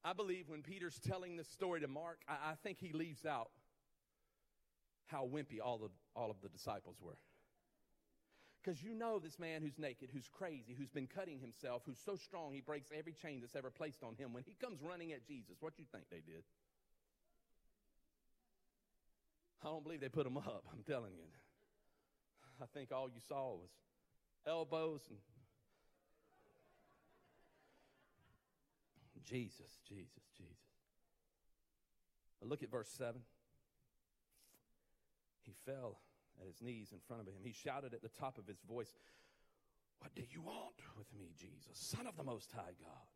I 0.03 0.13
believe 0.13 0.49
when 0.49 0.61
Peter's 0.61 0.99
telling 0.99 1.35
this 1.35 1.47
story 1.47 1.81
to 1.81 1.87
Mark, 1.87 2.19
I, 2.27 2.51
I 2.51 2.53
think 2.63 2.79
he 2.79 2.91
leaves 2.91 3.25
out 3.25 3.49
how 5.07 5.25
wimpy 5.25 5.59
all, 5.63 5.77
the, 5.77 5.89
all 6.15 6.29
of 6.29 6.41
the 6.41 6.49
disciples 6.49 6.97
were. 7.01 7.17
Because 8.65 8.81
you 8.81 8.95
know 8.95 9.19
this 9.19 9.37
man 9.37 9.61
who's 9.61 9.77
naked, 9.77 10.09
who's 10.11 10.27
crazy, 10.27 10.75
who's 10.75 10.89
been 10.89 11.05
cutting 11.05 11.39
himself, 11.39 11.83
who's 11.85 11.99
so 12.03 12.15
strong 12.15 12.51
he 12.51 12.61
breaks 12.61 12.89
every 12.97 13.13
chain 13.13 13.41
that's 13.41 13.55
ever 13.55 13.69
placed 13.69 14.01
on 14.01 14.15
him. 14.15 14.33
When 14.33 14.43
he 14.43 14.55
comes 14.59 14.81
running 14.81 15.11
at 15.11 15.23
Jesus, 15.27 15.57
what 15.59 15.73
you 15.77 15.85
think 15.91 16.05
they 16.09 16.21
did? 16.25 16.43
I 19.63 19.67
don't 19.67 19.83
believe 19.83 20.01
they 20.01 20.09
put 20.09 20.25
him 20.25 20.37
up, 20.37 20.63
I'm 20.73 20.81
telling 20.81 21.13
you. 21.15 21.27
I 22.59 22.65
think 22.73 22.91
all 22.91 23.07
you 23.07 23.21
saw 23.27 23.53
was 23.53 23.69
elbows 24.47 25.01
and 25.09 25.19
Jesus, 29.23 29.79
Jesus, 29.87 30.23
Jesus. 30.35 30.55
But 32.39 32.49
look 32.49 32.63
at 32.63 32.71
verse 32.71 32.89
7. 32.97 33.21
He 35.43 35.53
fell 35.67 35.99
at 36.39 36.47
his 36.47 36.61
knees 36.61 36.91
in 36.91 36.99
front 37.07 37.27
of 37.27 37.27
him. 37.27 37.41
He 37.43 37.53
shouted 37.53 37.93
at 37.93 38.01
the 38.01 38.09
top 38.09 38.37
of 38.37 38.47
his 38.47 38.59
voice, 38.67 38.93
What 39.99 40.13
do 40.15 40.23
you 40.29 40.41
want 40.41 40.75
with 40.97 41.07
me, 41.17 41.31
Jesus, 41.37 41.73
Son 41.73 42.07
of 42.07 42.17
the 42.17 42.23
Most 42.23 42.51
High 42.51 42.75
God? 42.79 43.07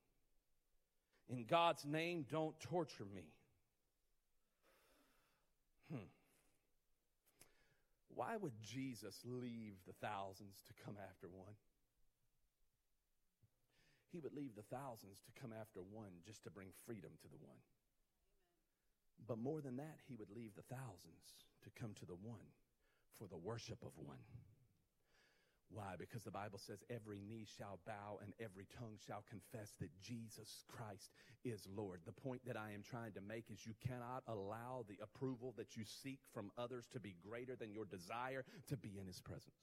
In 1.30 1.46
God's 1.46 1.86
name, 1.86 2.26
don't 2.30 2.60
torture 2.60 3.06
me. 3.14 3.26
Hmm. 5.92 6.10
Why 8.16 8.36
would 8.36 8.54
Jesus 8.62 9.22
leave 9.24 9.76
the 9.88 9.94
thousands 10.02 10.58
to 10.68 10.74
come 10.84 10.96
after 11.10 11.28
one? 11.28 11.54
He 14.12 14.20
would 14.20 14.34
leave 14.34 14.56
the 14.56 14.76
thousands 14.76 15.22
to 15.26 15.42
come 15.42 15.54
after 15.54 15.82
one 15.82 16.12
just 16.26 16.44
to 16.44 16.50
bring 16.50 16.70
freedom 16.86 17.12
to 17.22 17.28
the 17.28 17.38
one. 17.46 17.62
But 19.28 19.38
more 19.38 19.62
than 19.62 19.78
that, 19.78 20.00
he 20.08 20.16
would 20.16 20.32
leave 20.36 20.56
the 20.56 20.64
thousands 20.64 21.38
to 21.64 21.70
come 21.80 21.94
to 22.00 22.06
the 22.06 22.16
one 22.16 22.50
for 23.18 23.28
the 23.28 23.38
worship 23.38 23.80
of 23.84 23.92
one. 23.98 24.20
Why? 25.72 25.94
Because 26.00 26.24
the 26.24 26.32
Bible 26.32 26.58
says 26.58 26.84
every 26.90 27.22
knee 27.22 27.46
shall 27.58 27.80
bow 27.86 28.18
and 28.24 28.34
every 28.42 28.66
tongue 28.80 28.98
shall 29.06 29.24
confess 29.30 29.72
that 29.80 29.90
Jesus 30.02 30.66
Christ 30.68 31.14
is 31.46 31.68
Lord. 31.76 32.02
The 32.06 32.12
point 32.12 32.42
that 32.48 32.58
I 32.58 32.72
am 32.74 32.82
trying 32.82 33.14
to 33.14 33.22
make 33.22 33.46
is 33.52 33.66
you 33.66 33.76
cannot 33.88 34.24
allow 34.28 34.84
the 34.88 34.98
approval 35.04 35.54
that 35.58 35.78
you 35.78 35.84
seek 35.86 36.20
from 36.34 36.50
others 36.58 36.88
to 36.94 37.00
be 37.00 37.16
greater 37.22 37.56
than 37.56 37.72
your 37.72 37.86
desire 37.86 38.44
to 38.68 38.78
be 38.78 38.98
in 39.00 39.06
His 39.06 39.22
presence. 39.22 39.54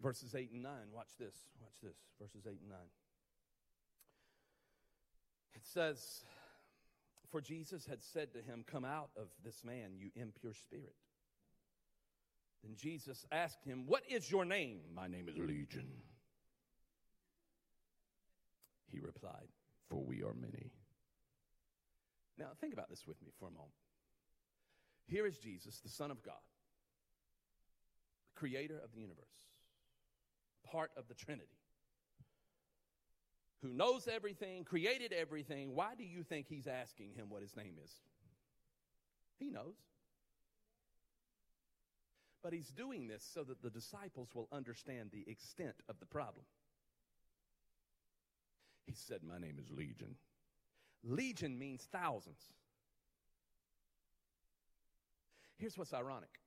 Verses 0.00 0.34
8 0.34 0.50
and 0.52 0.62
9. 0.62 0.72
Watch 0.92 1.10
this. 1.18 1.34
Watch 1.60 1.78
this. 1.82 1.96
Verses 2.20 2.46
8 2.46 2.58
and 2.60 2.70
9. 2.70 2.78
It 5.54 5.66
says, 5.66 6.24
for 7.30 7.40
Jesus 7.40 7.86
had 7.86 8.02
said 8.02 8.32
to 8.34 8.42
him, 8.42 8.62
Come 8.70 8.84
out 8.84 9.10
of 9.16 9.28
this 9.42 9.64
man, 9.64 9.92
you 9.96 10.10
impure 10.14 10.52
spirit. 10.52 10.94
Then 12.62 12.76
Jesus 12.76 13.26
asked 13.32 13.64
him, 13.64 13.86
What 13.86 14.02
is 14.08 14.30
your 14.30 14.44
name? 14.44 14.80
My 14.94 15.08
name 15.08 15.28
is 15.28 15.36
Legion. 15.36 15.88
He 18.90 19.00
replied, 19.00 19.48
For 19.88 20.02
we 20.02 20.22
are 20.22 20.34
many. 20.34 20.70
Now, 22.38 22.48
think 22.60 22.74
about 22.74 22.90
this 22.90 23.06
with 23.06 23.20
me 23.22 23.30
for 23.38 23.48
a 23.48 23.50
moment. 23.50 23.72
Here 25.06 25.26
is 25.26 25.38
Jesus, 25.38 25.80
the 25.80 25.88
Son 25.88 26.10
of 26.10 26.22
God, 26.22 26.34
the 28.34 28.38
creator 28.38 28.80
of 28.84 28.92
the 28.94 29.00
universe, 29.00 29.24
part 30.70 30.90
of 30.96 31.08
the 31.08 31.14
Trinity 31.14 31.61
who 33.62 33.72
knows 33.72 34.08
everything, 34.08 34.64
created 34.64 35.12
everything, 35.12 35.74
why 35.74 35.94
do 35.96 36.04
you 36.04 36.24
think 36.24 36.46
he's 36.48 36.66
asking 36.66 37.12
him 37.14 37.30
what 37.30 37.42
his 37.42 37.56
name 37.56 37.74
is? 37.82 37.92
He 39.38 39.50
knows. 39.50 39.76
But 42.42 42.52
he's 42.52 42.70
doing 42.70 43.06
this 43.06 43.22
so 43.22 43.44
that 43.44 43.62
the 43.62 43.70
disciples 43.70 44.30
will 44.34 44.48
understand 44.50 45.10
the 45.12 45.24
extent 45.30 45.76
of 45.88 46.00
the 46.00 46.06
problem. 46.06 46.44
He 48.84 48.94
said, 48.94 49.20
My 49.22 49.38
name 49.38 49.58
is 49.60 49.70
Legion. 49.70 50.16
Legion 51.04 51.56
means 51.56 51.86
thousands. 51.92 52.40
Here's 55.56 55.78
what's 55.78 55.94
ironic 55.94 56.40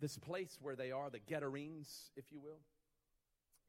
this 0.00 0.16
place 0.16 0.56
where 0.62 0.76
they 0.76 0.92
are, 0.92 1.10
the 1.10 1.18
Gadarenes, 1.18 2.10
if 2.16 2.32
you 2.32 2.40
will, 2.40 2.60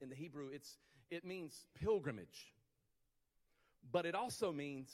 in 0.02 0.10
the 0.10 0.16
Hebrew, 0.16 0.50
it's 0.52 0.78
it 1.10 1.26
means 1.26 1.68
pilgrimage, 1.80 2.54
but 3.92 4.06
it 4.06 4.16
also 4.16 4.52
means 4.52 4.92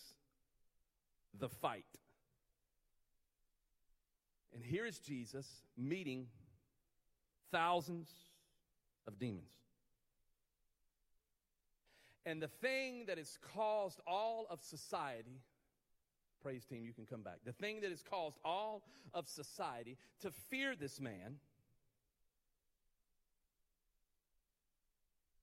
the 1.37 1.49
fight. 1.49 1.85
And 4.53 4.63
here 4.63 4.85
is 4.85 4.97
Jesus 4.97 5.45
meeting 5.77 6.27
thousands 7.51 8.09
of 9.07 9.19
demons. 9.19 9.53
And 12.25 12.41
the 12.41 12.47
thing 12.47 13.05
that 13.05 13.17
has 13.17 13.37
caused 13.53 14.01
all 14.05 14.47
of 14.49 14.61
society, 14.61 15.39
praise 16.41 16.65
team, 16.65 16.83
you 16.83 16.91
can 16.91 17.05
come 17.05 17.21
back. 17.21 17.37
The 17.45 17.53
thing 17.53 17.79
that 17.81 17.91
has 17.91 18.01
caused 18.01 18.37
all 18.43 18.83
of 19.13 19.29
society 19.29 19.97
to 20.21 20.31
fear 20.31 20.75
this 20.75 20.99
man 20.99 21.35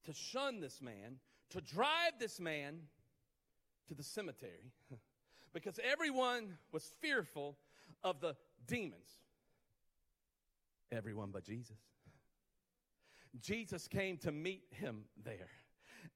to 0.04 0.12
shun 0.12 0.60
this 0.60 0.80
man, 0.80 1.16
to 1.50 1.60
drive 1.60 2.12
this 2.18 2.40
man 2.40 2.80
to 3.88 3.94
the 3.94 4.02
cemetery 4.02 4.72
because 5.52 5.78
everyone 5.82 6.58
was 6.72 6.92
fearful 7.00 7.56
of 8.02 8.20
the 8.20 8.36
demons. 8.66 9.08
Everyone 10.92 11.30
but 11.32 11.44
Jesus. 11.44 11.78
Jesus 13.40 13.88
came 13.88 14.16
to 14.18 14.30
meet 14.30 14.62
him 14.70 15.04
there. 15.24 15.48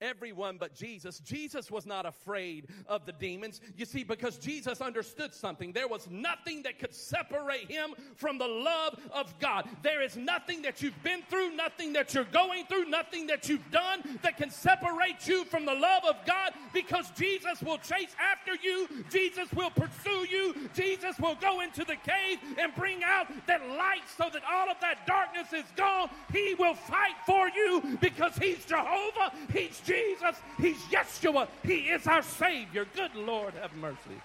Everyone 0.00 0.56
but 0.58 0.74
Jesus. 0.74 1.20
Jesus 1.20 1.70
was 1.70 1.86
not 1.86 2.06
afraid 2.06 2.68
of 2.86 3.06
the 3.06 3.12
demons. 3.12 3.60
You 3.76 3.84
see, 3.84 4.04
because 4.04 4.38
Jesus 4.38 4.80
understood 4.80 5.34
something. 5.34 5.72
There 5.72 5.88
was 5.88 6.08
nothing 6.10 6.62
that 6.62 6.78
could 6.78 6.94
separate 6.94 7.70
him 7.70 7.94
from 8.16 8.38
the 8.38 8.46
love 8.46 8.98
of 9.12 9.38
God. 9.38 9.68
There 9.82 10.02
is 10.02 10.16
nothing 10.16 10.62
that 10.62 10.82
you've 10.82 11.02
been 11.02 11.22
through, 11.28 11.54
nothing 11.56 11.92
that 11.94 12.14
you're 12.14 12.24
going 12.24 12.66
through, 12.66 12.86
nothing 12.86 13.26
that 13.28 13.48
you've 13.48 13.70
done 13.70 14.02
that 14.22 14.36
can 14.36 14.50
separate 14.50 15.26
you 15.26 15.44
from 15.44 15.64
the 15.64 15.74
love 15.74 16.04
of 16.08 16.16
God 16.26 16.52
because 16.72 17.10
Jesus 17.12 17.62
will 17.62 17.78
chase 17.78 18.14
after 18.20 18.54
you. 18.62 18.88
Jesus 19.10 19.52
will 19.52 19.70
pursue 19.70 20.26
you. 20.30 20.54
Jesus 20.74 21.18
will 21.18 21.36
go 21.40 21.60
into 21.60 21.84
the 21.84 21.96
cave 21.96 22.38
and 22.58 22.74
bring 22.74 23.02
out 23.04 23.26
that 23.46 23.66
light 23.68 24.02
so 24.16 24.28
that 24.32 24.42
all 24.50 24.70
of 24.70 24.76
that 24.80 25.06
darkness 25.06 25.52
is 25.52 25.64
gone. 25.76 26.10
He 26.32 26.54
will 26.58 26.74
fight 26.74 27.16
for 27.26 27.48
you 27.48 27.98
because 28.00 28.36
he's 28.36 28.64
Jehovah. 28.64 29.32
He's 29.52 29.80
Jesus. 29.80 30.36
He's 30.58 30.78
Yeshua. 30.90 31.48
He 31.62 31.88
is 31.88 32.06
our 32.06 32.22
Savior. 32.22 32.86
Good 32.94 33.14
Lord, 33.14 33.54
have 33.54 33.74
mercy. 33.76 34.20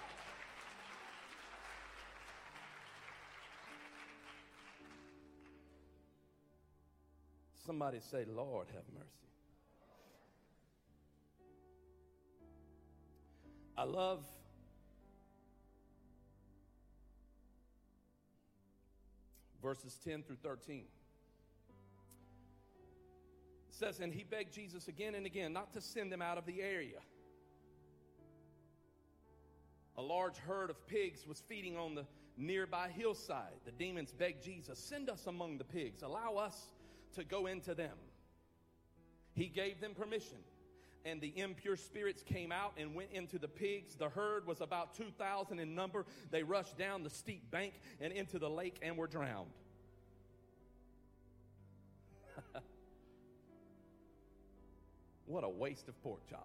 Somebody 7.66 8.00
say, 8.00 8.26
Lord, 8.28 8.66
have 8.74 8.84
mercy. 8.92 9.33
I 13.76 13.84
love 13.84 14.24
verses 19.62 19.98
10 20.04 20.22
through 20.22 20.36
13 20.42 20.84
says, 23.74 24.00
And 24.00 24.12
he 24.12 24.24
begged 24.24 24.52
Jesus 24.52 24.88
again 24.88 25.14
and 25.14 25.26
again 25.26 25.52
not 25.52 25.72
to 25.74 25.80
send 25.80 26.12
them 26.12 26.22
out 26.22 26.38
of 26.38 26.46
the 26.46 26.62
area. 26.62 27.00
A 29.96 30.02
large 30.02 30.36
herd 30.36 30.70
of 30.70 30.86
pigs 30.86 31.26
was 31.26 31.40
feeding 31.40 31.76
on 31.76 31.94
the 31.94 32.04
nearby 32.36 32.88
hillside. 32.88 33.60
The 33.64 33.72
demons 33.72 34.12
begged 34.12 34.42
Jesus, 34.42 34.78
Send 34.78 35.08
us 35.08 35.26
among 35.26 35.58
the 35.58 35.64
pigs, 35.64 36.02
allow 36.02 36.34
us 36.34 36.70
to 37.14 37.24
go 37.24 37.46
into 37.46 37.74
them. 37.74 37.96
He 39.34 39.46
gave 39.46 39.80
them 39.80 39.94
permission. 39.94 40.38
And 41.04 41.20
the 41.20 41.38
impure 41.38 41.76
spirits 41.76 42.22
came 42.22 42.50
out 42.50 42.72
and 42.78 42.94
went 42.94 43.10
into 43.12 43.38
the 43.38 43.48
pigs. 43.48 43.94
The 43.96 44.08
herd 44.08 44.46
was 44.46 44.60
about 44.60 44.94
2,000 44.96 45.58
in 45.58 45.74
number. 45.74 46.06
They 46.30 46.42
rushed 46.42 46.78
down 46.78 47.02
the 47.02 47.10
steep 47.10 47.50
bank 47.50 47.74
and 48.00 48.12
into 48.12 48.38
the 48.38 48.48
lake 48.48 48.78
and 48.82 48.96
were 48.96 49.06
drowned. 49.06 49.50
What 55.26 55.42
a 55.42 55.48
waste 55.48 55.88
of 55.88 56.00
pork 56.02 56.20
chops. 56.28 56.44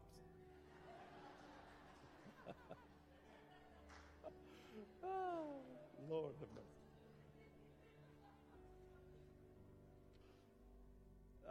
oh, 5.04 5.60
Lord 6.10 6.34
have 6.40 6.50
mercy. 6.56 6.70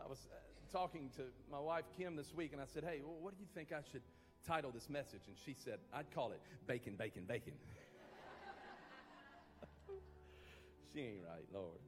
I 0.02 0.08
was 0.08 0.26
talking 0.72 1.10
to 1.16 1.22
my 1.50 1.58
wife 1.58 1.84
Kim 1.96 2.16
this 2.16 2.34
week, 2.34 2.52
and 2.52 2.60
I 2.60 2.66
said, 2.66 2.84
Hey, 2.84 3.00
well, 3.04 3.16
what 3.20 3.34
do 3.34 3.40
you 3.40 3.48
think 3.54 3.72
I 3.72 3.80
should 3.90 4.02
title 4.46 4.70
this 4.70 4.88
message? 4.88 5.22
And 5.26 5.36
she 5.44 5.54
said, 5.54 5.78
I'd 5.92 6.10
call 6.10 6.32
it 6.32 6.40
Bacon, 6.66 6.94
Bacon, 6.96 7.24
Bacon. 7.26 7.54
she 10.94 11.00
ain't 11.00 11.24
right, 11.26 11.46
Lord. 11.52 11.78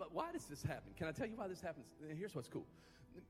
But 0.00 0.14
why 0.14 0.32
does 0.32 0.46
this 0.46 0.62
happen? 0.62 0.92
Can 0.96 1.08
I 1.08 1.12
tell 1.12 1.26
you 1.26 1.36
why 1.36 1.46
this 1.46 1.60
happens? 1.60 1.84
Here's 2.18 2.34
what's 2.34 2.48
cool. 2.48 2.66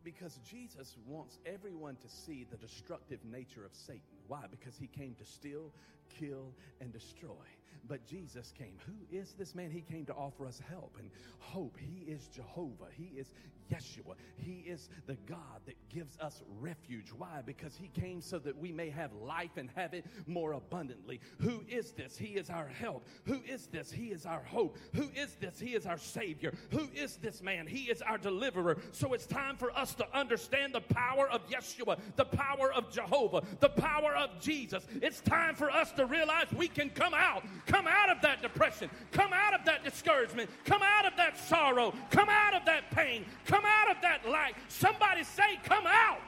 Because 0.04 0.38
Jesus 0.48 0.96
wants 1.04 1.38
everyone 1.44 1.96
to 1.96 2.08
see 2.08 2.46
the 2.48 2.56
destructive 2.56 3.18
nature 3.24 3.64
of 3.64 3.74
Satan. 3.74 4.02
Why? 4.28 4.44
Because 4.48 4.76
he 4.78 4.86
came 4.86 5.16
to 5.16 5.24
steal, 5.24 5.72
kill, 6.08 6.54
and 6.80 6.92
destroy. 6.92 7.44
But 7.88 8.06
Jesus 8.06 8.52
came. 8.56 8.76
Who 8.86 9.16
is 9.16 9.34
this 9.36 9.54
man? 9.54 9.70
He 9.70 9.80
came 9.80 10.06
to 10.06 10.14
offer 10.14 10.46
us 10.46 10.60
help 10.68 10.96
and 10.98 11.10
hope. 11.38 11.76
He 11.78 12.10
is 12.10 12.28
Jehovah. 12.28 12.86
He 12.92 13.12
is 13.16 13.34
Yeshua. 13.70 14.14
He 14.36 14.64
is 14.66 14.88
the 15.06 15.16
God 15.26 15.60
that 15.66 15.76
gives 15.88 16.18
us 16.18 16.42
refuge. 16.60 17.08
Why? 17.16 17.42
Because 17.44 17.76
he 17.76 17.88
came 17.88 18.20
so 18.20 18.38
that 18.40 18.56
we 18.56 18.72
may 18.72 18.90
have 18.90 19.12
life 19.12 19.56
and 19.56 19.70
have 19.74 19.94
it 19.94 20.06
more 20.26 20.52
abundantly. 20.52 21.20
Who 21.38 21.64
is 21.68 21.92
this? 21.92 22.16
He 22.16 22.36
is 22.36 22.50
our 22.50 22.66
help. 22.66 23.06
Who 23.24 23.40
is 23.46 23.66
this? 23.66 23.90
He 23.90 24.06
is 24.08 24.26
our 24.26 24.42
hope. 24.42 24.76
Who 24.94 25.10
is 25.14 25.36
this? 25.40 25.58
He 25.58 25.74
is 25.74 25.86
our 25.86 25.98
Savior. 25.98 26.52
Who 26.70 26.88
is 26.94 27.16
this 27.16 27.42
man? 27.42 27.66
He 27.66 27.90
is 27.90 28.02
our 28.02 28.18
deliverer. 28.18 28.78
So 28.92 29.14
it's 29.14 29.26
time 29.26 29.56
for 29.56 29.76
us 29.76 29.94
to 29.94 30.06
understand 30.16 30.74
the 30.74 30.80
power 30.80 31.28
of 31.30 31.48
Yeshua, 31.48 31.98
the 32.16 32.24
power 32.24 32.72
of 32.72 32.90
Jehovah, 32.90 33.42
the 33.60 33.68
power 33.68 34.14
of 34.14 34.40
Jesus. 34.40 34.86
It's 35.00 35.20
time 35.20 35.54
for 35.54 35.70
us 35.70 35.92
to 35.92 36.06
realize 36.06 36.46
we 36.56 36.68
can 36.68 36.90
come 36.90 37.14
out, 37.14 37.44
come 37.66 37.86
out 37.86 38.10
of 38.10 38.22
that 38.22 38.42
depression, 38.42 38.90
come 39.12 39.32
out 39.32 39.54
of 39.54 39.64
that 39.66 39.84
discouragement, 39.84 40.50
come 40.64 40.82
out 40.82 41.06
of 41.06 41.16
that 41.16 41.38
sorrow, 41.38 41.94
come 42.10 42.28
out 42.28 42.54
of 42.54 42.64
that 42.66 42.90
pain, 42.90 43.24
come 43.44 43.64
out 43.64 43.94
of 43.94 44.02
that 44.02 44.28
light. 44.28 44.54
Somebody 44.68 45.24
say, 45.24 45.58
Come 45.64 45.86
out. 45.86 46.20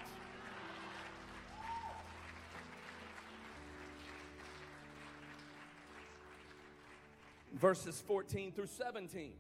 Verses 7.55 8.03
14 8.07 8.53
through 8.53 8.67
17. 8.67 9.33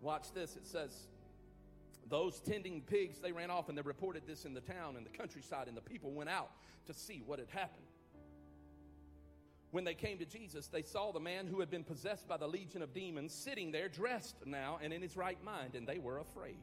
Watch 0.00 0.32
this. 0.32 0.56
It 0.56 0.66
says, 0.66 0.90
Those 2.08 2.40
tending 2.40 2.82
pigs, 2.82 3.18
they 3.18 3.32
ran 3.32 3.50
off 3.50 3.68
and 3.68 3.78
they 3.78 3.82
reported 3.82 4.22
this 4.26 4.44
in 4.44 4.54
the 4.54 4.60
town 4.60 4.96
and 4.96 5.06
the 5.06 5.10
countryside, 5.10 5.68
and 5.68 5.76
the 5.76 5.82
people 5.82 6.10
went 6.12 6.30
out 6.30 6.50
to 6.86 6.94
see 6.94 7.22
what 7.26 7.38
had 7.38 7.48
happened. 7.50 7.86
When 9.70 9.84
they 9.84 9.94
came 9.94 10.18
to 10.18 10.24
Jesus, 10.24 10.66
they 10.66 10.82
saw 10.82 11.12
the 11.12 11.20
man 11.20 11.46
who 11.46 11.60
had 11.60 11.70
been 11.70 11.84
possessed 11.84 12.26
by 12.26 12.36
the 12.36 12.48
legion 12.48 12.82
of 12.82 12.92
demons 12.92 13.32
sitting 13.32 13.70
there, 13.70 13.88
dressed 13.88 14.34
now 14.44 14.80
and 14.82 14.92
in 14.92 15.00
his 15.00 15.16
right 15.16 15.42
mind, 15.44 15.76
and 15.76 15.86
they 15.86 15.98
were 15.98 16.18
afraid. 16.18 16.58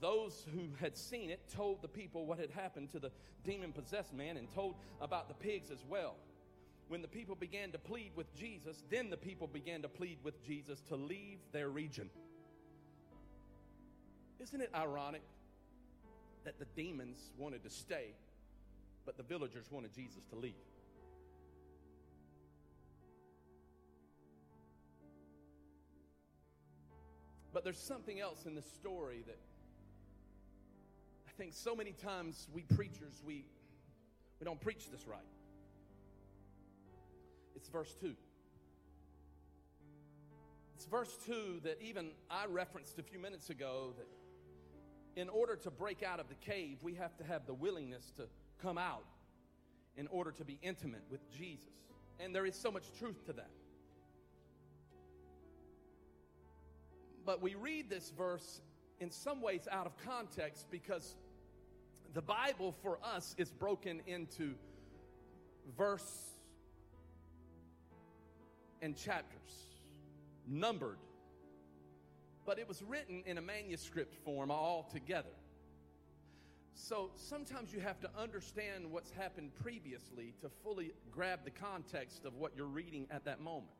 Those 0.00 0.44
who 0.52 0.68
had 0.80 0.96
seen 0.96 1.30
it 1.30 1.40
told 1.54 1.82
the 1.82 1.88
people 1.88 2.26
what 2.26 2.38
had 2.38 2.50
happened 2.50 2.90
to 2.90 2.98
the 2.98 3.12
demon 3.44 3.72
possessed 3.72 4.12
man 4.12 4.36
and 4.36 4.52
told 4.52 4.74
about 5.00 5.28
the 5.28 5.34
pigs 5.34 5.70
as 5.70 5.84
well. 5.88 6.16
When 6.88 7.00
the 7.00 7.08
people 7.08 7.36
began 7.36 7.70
to 7.72 7.78
plead 7.78 8.10
with 8.16 8.34
Jesus, 8.34 8.82
then 8.90 9.08
the 9.08 9.16
people 9.16 9.46
began 9.46 9.82
to 9.82 9.88
plead 9.88 10.18
with 10.22 10.44
Jesus 10.44 10.80
to 10.88 10.96
leave 10.96 11.38
their 11.52 11.70
region. 11.70 12.10
Isn't 14.40 14.60
it 14.60 14.70
ironic 14.74 15.22
that 16.44 16.58
the 16.58 16.66
demons 16.76 17.30
wanted 17.38 17.62
to 17.62 17.70
stay, 17.70 18.14
but 19.06 19.16
the 19.16 19.22
villagers 19.22 19.70
wanted 19.70 19.94
Jesus 19.94 20.24
to 20.26 20.36
leave? 20.36 20.52
But 27.54 27.62
there's 27.62 27.78
something 27.78 28.20
else 28.20 28.46
in 28.46 28.56
this 28.56 28.66
story 28.66 29.22
that 29.28 29.38
I 31.28 31.30
think 31.38 31.52
so 31.52 31.76
many 31.76 31.92
times 31.92 32.48
we 32.52 32.62
preachers, 32.62 33.22
we, 33.24 33.46
we 34.40 34.44
don't 34.44 34.60
preach 34.60 34.90
this 34.90 35.06
right. 35.06 35.20
It's 37.54 37.68
verse 37.68 37.94
2. 38.00 38.12
It's 40.74 40.84
verse 40.86 41.16
2 41.26 41.60
that 41.62 41.80
even 41.80 42.10
I 42.28 42.46
referenced 42.46 42.98
a 42.98 43.04
few 43.04 43.20
minutes 43.20 43.48
ago 43.50 43.94
that 43.98 44.08
in 45.20 45.28
order 45.28 45.54
to 45.54 45.70
break 45.70 46.02
out 46.02 46.18
of 46.18 46.28
the 46.28 46.34
cave, 46.34 46.78
we 46.82 46.94
have 46.94 47.16
to 47.18 47.24
have 47.24 47.46
the 47.46 47.54
willingness 47.54 48.10
to 48.16 48.24
come 48.60 48.78
out 48.78 49.06
in 49.96 50.08
order 50.08 50.32
to 50.32 50.44
be 50.44 50.58
intimate 50.60 51.04
with 51.08 51.20
Jesus. 51.30 51.70
And 52.18 52.34
there 52.34 52.46
is 52.46 52.56
so 52.56 52.72
much 52.72 52.86
truth 52.98 53.24
to 53.26 53.32
that. 53.34 53.50
But 57.24 57.40
we 57.40 57.54
read 57.54 57.88
this 57.88 58.12
verse 58.16 58.60
in 59.00 59.10
some 59.10 59.40
ways 59.40 59.66
out 59.70 59.86
of 59.86 59.96
context 60.04 60.66
because 60.70 61.16
the 62.12 62.22
Bible 62.22 62.74
for 62.82 62.98
us 63.02 63.34
is 63.38 63.50
broken 63.50 64.00
into 64.06 64.54
verse 65.76 66.30
and 68.82 68.96
chapters, 68.96 69.40
numbered. 70.46 70.98
But 72.44 72.58
it 72.58 72.68
was 72.68 72.82
written 72.82 73.22
in 73.24 73.38
a 73.38 73.42
manuscript 73.42 74.14
form 74.24 74.50
all 74.50 74.88
together. 74.92 75.30
So 76.74 77.10
sometimes 77.16 77.72
you 77.72 77.80
have 77.80 78.00
to 78.00 78.10
understand 78.18 78.90
what's 78.90 79.10
happened 79.10 79.52
previously 79.62 80.34
to 80.42 80.50
fully 80.62 80.92
grab 81.10 81.40
the 81.44 81.50
context 81.50 82.26
of 82.26 82.34
what 82.34 82.52
you're 82.56 82.66
reading 82.66 83.06
at 83.10 83.24
that 83.24 83.40
moment. 83.40 83.70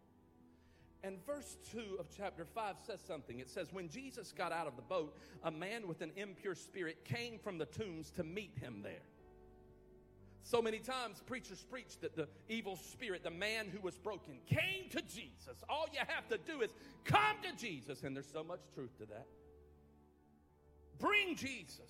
And 1.04 1.24
verse 1.26 1.58
2 1.70 1.98
of 2.00 2.06
chapter 2.16 2.46
5 2.46 2.76
says 2.86 2.98
something. 3.06 3.38
It 3.38 3.50
says, 3.50 3.70
When 3.74 3.90
Jesus 3.90 4.32
got 4.32 4.52
out 4.52 4.66
of 4.66 4.74
the 4.74 4.82
boat, 4.82 5.14
a 5.42 5.50
man 5.50 5.86
with 5.86 6.00
an 6.00 6.10
impure 6.16 6.54
spirit 6.54 7.04
came 7.04 7.38
from 7.38 7.58
the 7.58 7.66
tombs 7.66 8.10
to 8.12 8.24
meet 8.24 8.52
him 8.58 8.80
there. 8.82 9.04
So 10.44 10.62
many 10.62 10.78
times 10.78 11.22
preachers 11.26 11.62
preach 11.70 11.98
that 12.00 12.16
the 12.16 12.26
evil 12.48 12.76
spirit, 12.76 13.22
the 13.22 13.30
man 13.30 13.66
who 13.70 13.80
was 13.80 13.98
broken, 13.98 14.38
came 14.46 14.88
to 14.92 15.02
Jesus. 15.02 15.62
All 15.68 15.86
you 15.92 16.00
have 16.06 16.26
to 16.28 16.38
do 16.38 16.62
is 16.62 16.70
come 17.04 17.36
to 17.42 17.54
Jesus, 17.54 18.02
and 18.02 18.16
there's 18.16 18.30
so 18.32 18.42
much 18.42 18.60
truth 18.74 18.96
to 18.98 19.06
that. 19.06 19.26
Bring 20.98 21.36
Jesus 21.36 21.80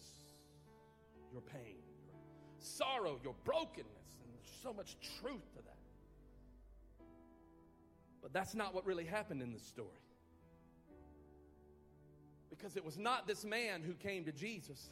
your 1.32 1.42
pain, 1.42 1.76
your 2.02 2.60
sorrow, 2.60 3.20
your 3.22 3.34
brokenness, 3.44 4.18
and 4.24 4.32
there's 4.34 4.58
so 4.60 4.72
much 4.72 4.96
truth 5.20 5.52
to 5.56 5.62
that. 5.62 5.83
But 8.24 8.32
that's 8.32 8.54
not 8.54 8.74
what 8.74 8.86
really 8.86 9.04
happened 9.04 9.42
in 9.42 9.52
the 9.52 9.58
story. 9.58 9.90
Because 12.48 12.74
it 12.74 12.82
was 12.82 12.96
not 12.96 13.26
this 13.26 13.44
man 13.44 13.82
who 13.82 13.92
came 13.92 14.24
to 14.24 14.32
Jesus. 14.32 14.88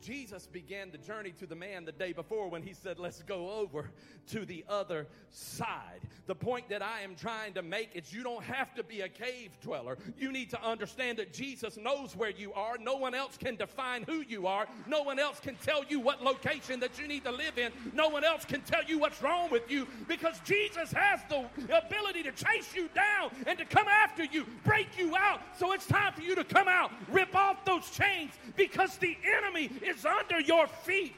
Jesus 0.00 0.46
began 0.46 0.90
the 0.90 0.98
journey 0.98 1.32
to 1.38 1.46
the 1.46 1.54
man 1.54 1.84
the 1.84 1.92
day 1.92 2.12
before 2.12 2.48
when 2.48 2.62
he 2.62 2.72
said, 2.72 2.98
Let's 2.98 3.22
go 3.22 3.50
over 3.50 3.90
to 4.28 4.44
the 4.44 4.64
other 4.68 5.06
side. 5.30 6.00
The 6.26 6.34
point 6.34 6.68
that 6.68 6.82
I 6.82 7.00
am 7.00 7.14
trying 7.14 7.54
to 7.54 7.62
make 7.62 7.90
is 7.94 8.12
you 8.12 8.22
don't 8.22 8.44
have 8.44 8.74
to 8.74 8.84
be 8.84 9.00
a 9.00 9.08
cave 9.08 9.50
dweller. 9.62 9.96
You 10.18 10.30
need 10.30 10.50
to 10.50 10.62
understand 10.62 11.18
that 11.18 11.32
Jesus 11.32 11.76
knows 11.76 12.14
where 12.14 12.30
you 12.30 12.52
are. 12.52 12.76
No 12.78 12.96
one 12.96 13.14
else 13.14 13.36
can 13.36 13.56
define 13.56 14.02
who 14.02 14.20
you 14.20 14.46
are. 14.46 14.66
No 14.86 15.02
one 15.02 15.18
else 15.18 15.40
can 15.40 15.56
tell 15.56 15.84
you 15.84 16.00
what 16.00 16.22
location 16.22 16.80
that 16.80 16.98
you 16.98 17.08
need 17.08 17.24
to 17.24 17.30
live 17.30 17.56
in. 17.56 17.72
No 17.94 18.08
one 18.08 18.24
else 18.24 18.44
can 18.44 18.60
tell 18.62 18.84
you 18.84 18.98
what's 18.98 19.22
wrong 19.22 19.50
with 19.50 19.70
you 19.70 19.86
because 20.06 20.38
Jesus 20.44 20.92
has 20.92 21.20
the 21.28 21.46
ability 21.74 22.22
to 22.24 22.32
chase 22.32 22.74
you 22.74 22.88
down 22.94 23.30
and 23.46 23.58
to 23.58 23.64
come 23.64 23.88
after 23.88 24.24
you, 24.24 24.46
break 24.64 24.98
you 24.98 25.16
out. 25.16 25.40
So 25.58 25.72
it's 25.72 25.86
time 25.86 26.12
for 26.12 26.22
you 26.22 26.34
to 26.34 26.44
come 26.44 26.68
out, 26.68 26.92
rip 27.10 27.34
off 27.34 27.64
those 27.64 27.88
chains 27.90 28.32
because 28.56 28.96
the 28.98 29.16
enemy 29.24 29.70
is 29.88 30.04
under 30.04 30.40
your 30.40 30.66
feet. 30.66 31.14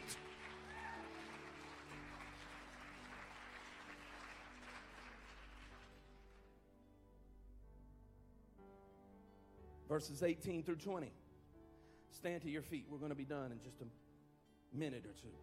Verses 9.89 10.23
18 10.23 10.63
through 10.63 10.77
20. 10.77 11.11
Stand 12.13 12.43
to 12.43 12.51
your 12.51 12.63
feet. 12.63 12.87
We're 12.89 12.99
going 12.99 13.11
to 13.11 13.17
be 13.17 13.25
done 13.25 13.51
in 13.51 13.61
just 13.61 13.81
a 13.81 14.77
minute 14.77 15.05
or 15.05 15.13
two. 15.21 15.35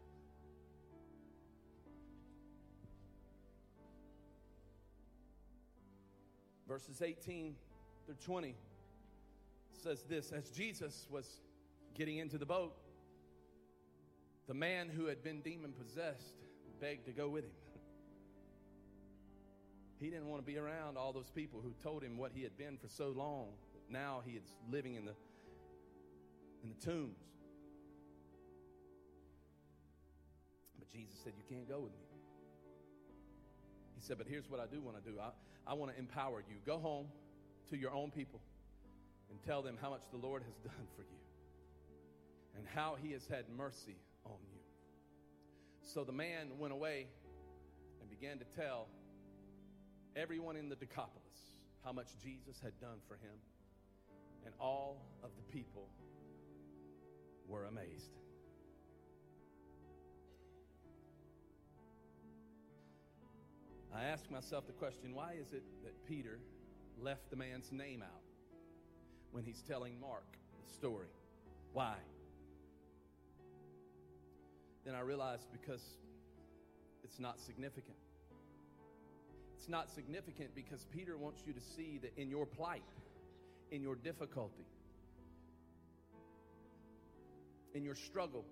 Verses 6.67 7.01
18 7.01 7.55
through 8.05 8.15
20 8.23 8.55
says 9.71 10.03
this 10.03 10.31
As 10.31 10.49
Jesus 10.49 11.07
was 11.09 11.41
getting 11.93 12.17
into 12.17 12.37
the 12.37 12.45
boat, 12.45 12.73
the 14.47 14.53
man 14.53 14.89
who 14.89 15.05
had 15.05 15.23
been 15.23 15.41
demon 15.41 15.73
possessed 15.73 16.35
begged 16.79 17.05
to 17.05 17.11
go 17.11 17.27
with 17.27 17.43
him. 17.43 17.51
He 19.99 20.09
didn't 20.09 20.27
want 20.27 20.41
to 20.41 20.45
be 20.45 20.57
around 20.57 20.97
all 20.97 21.11
those 21.11 21.31
people 21.31 21.59
who 21.61 21.73
told 21.81 22.03
him 22.03 22.17
what 22.17 22.31
he 22.33 22.43
had 22.43 22.55
been 22.57 22.77
for 22.77 22.87
so 22.87 23.09
long. 23.09 23.47
Now 23.89 24.21
he 24.25 24.33
is 24.33 24.43
living 24.69 24.95
in 24.95 25.05
the 25.05 25.13
in 26.63 26.69
the 26.69 26.85
tombs. 26.85 27.17
But 30.77 30.89
Jesus 30.89 31.15
said, 31.23 31.33
You 31.37 31.43
can't 31.55 31.67
go 31.67 31.79
with 31.79 31.91
me. 31.93 32.05
He 33.95 34.01
said, 34.01 34.17
But 34.17 34.27
here's 34.27 34.49
what 34.49 34.59
I 34.59 34.65
do 34.67 34.81
want 34.81 35.03
to 35.03 35.11
do. 35.11 35.17
I, 35.19 35.29
I 35.65 35.73
want 35.73 35.91
to 35.91 35.97
empower 35.97 36.43
you. 36.47 36.57
Go 36.65 36.77
home 36.77 37.07
to 37.69 37.77
your 37.77 37.91
own 37.91 38.11
people 38.11 38.39
and 39.29 39.41
tell 39.43 39.61
them 39.61 39.77
how 39.81 39.89
much 39.89 40.03
the 40.11 40.17
Lord 40.17 40.43
has 40.43 40.55
done 40.63 40.87
for 40.95 41.01
you 41.01 41.17
and 42.55 42.65
how 42.73 42.97
he 43.01 43.11
has 43.11 43.25
had 43.27 43.45
mercy. 43.55 43.97
So 45.87 46.03
the 46.03 46.11
man 46.11 46.49
went 46.59 46.73
away 46.73 47.07
and 48.01 48.09
began 48.09 48.39
to 48.39 48.45
tell 48.45 48.87
everyone 50.17 50.57
in 50.57 50.67
the 50.67 50.75
Decapolis 50.75 51.55
how 51.83 51.93
much 51.93 52.07
Jesus 52.21 52.59
had 52.61 52.77
done 52.81 52.97
for 53.07 53.13
him. 53.13 53.39
And 54.45 54.53
all 54.59 55.01
of 55.23 55.29
the 55.37 55.43
people 55.43 55.87
were 57.47 57.65
amazed. 57.65 58.11
I 63.95 64.03
asked 64.03 64.29
myself 64.29 64.67
the 64.67 64.73
question 64.73 65.15
why 65.15 65.35
is 65.39 65.53
it 65.53 65.63
that 65.85 66.05
Peter 66.05 66.39
left 66.99 67.29
the 67.29 67.37
man's 67.37 67.71
name 67.71 68.03
out 68.03 68.23
when 69.31 69.45
he's 69.45 69.61
telling 69.61 69.97
Mark 70.01 70.37
the 70.65 70.73
story? 70.73 71.07
Why? 71.71 71.95
Then 74.87 74.95
I 74.95 75.01
realized 75.01 75.47
because 75.51 75.81
it's 77.03 77.19
not 77.19 77.41
significant. 77.41 77.97
It's 79.57 79.67
not 79.67 79.89
significant 79.89 80.55
because 80.55 80.85
Peter 80.95 81.17
wants 81.17 81.43
you 81.45 81.51
to 81.51 81.59
see 81.59 81.99
that 82.01 82.17
in 82.17 82.29
your 82.29 82.45
plight, 82.45 82.85
in 83.71 83.81
your 83.83 83.95
difficulty, 83.95 84.65
in 87.73 87.83
your 87.83 87.95
struggle, 87.95 88.45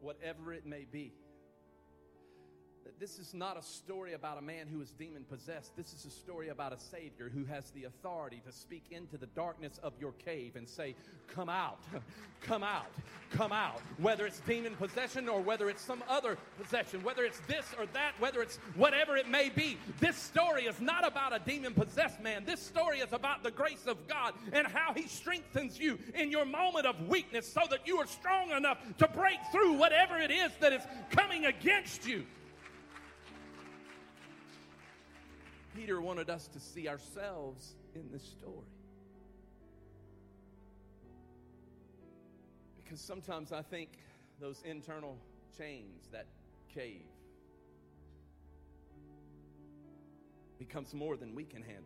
whatever 0.00 0.52
it 0.52 0.66
may 0.66 0.86
be, 0.90 1.12
this 2.98 3.18
is 3.18 3.34
not 3.34 3.58
a 3.58 3.62
story 3.62 4.14
about 4.14 4.38
a 4.38 4.42
man 4.42 4.66
who 4.66 4.80
is 4.80 4.90
demon 4.90 5.24
possessed. 5.24 5.76
This 5.76 5.92
is 5.92 6.04
a 6.04 6.10
story 6.10 6.48
about 6.48 6.72
a 6.72 6.78
Savior 6.78 7.30
who 7.32 7.44
has 7.44 7.70
the 7.70 7.84
authority 7.84 8.40
to 8.46 8.52
speak 8.52 8.84
into 8.90 9.16
the 9.16 9.26
darkness 9.26 9.78
of 9.82 9.92
your 10.00 10.12
cave 10.12 10.56
and 10.56 10.68
say, 10.68 10.94
Come 11.28 11.48
out, 11.48 11.78
come 12.40 12.62
out, 12.62 12.90
come 13.30 13.52
out. 13.52 13.80
Whether 13.98 14.26
it's 14.26 14.40
demon 14.40 14.74
possession 14.76 15.28
or 15.28 15.40
whether 15.40 15.68
it's 15.68 15.82
some 15.82 16.02
other 16.08 16.38
possession, 16.60 17.02
whether 17.02 17.24
it's 17.24 17.40
this 17.40 17.66
or 17.78 17.86
that, 17.92 18.12
whether 18.18 18.42
it's 18.42 18.56
whatever 18.74 19.16
it 19.16 19.28
may 19.28 19.48
be, 19.48 19.76
this 20.00 20.16
story 20.16 20.64
is 20.64 20.80
not 20.80 21.06
about 21.06 21.34
a 21.34 21.38
demon 21.38 21.74
possessed 21.74 22.20
man. 22.20 22.44
This 22.44 22.60
story 22.60 23.00
is 23.00 23.12
about 23.12 23.42
the 23.42 23.50
grace 23.50 23.86
of 23.86 24.06
God 24.08 24.34
and 24.52 24.66
how 24.66 24.92
He 24.94 25.08
strengthens 25.08 25.78
you 25.78 25.98
in 26.14 26.30
your 26.30 26.44
moment 26.44 26.86
of 26.86 27.08
weakness 27.08 27.50
so 27.50 27.62
that 27.70 27.86
you 27.86 27.98
are 27.98 28.06
strong 28.06 28.50
enough 28.50 28.78
to 28.98 29.08
break 29.08 29.38
through 29.52 29.74
whatever 29.74 30.18
it 30.18 30.30
is 30.30 30.52
that 30.60 30.72
is 30.72 30.82
coming 31.10 31.46
against 31.46 32.06
you. 32.06 32.24
Peter 35.76 36.00
wanted 36.00 36.30
us 36.30 36.48
to 36.48 36.58
see 36.58 36.88
ourselves 36.88 37.74
in 37.94 38.10
this 38.10 38.22
story. 38.22 38.72
Because 42.82 42.98
sometimes 42.98 43.52
I 43.52 43.60
think 43.60 43.90
those 44.40 44.62
internal 44.64 45.18
chains, 45.58 46.08
that 46.12 46.26
cave, 46.74 47.04
becomes 50.58 50.94
more 50.94 51.18
than 51.18 51.34
we 51.34 51.44
can 51.44 51.60
handle. 51.60 51.84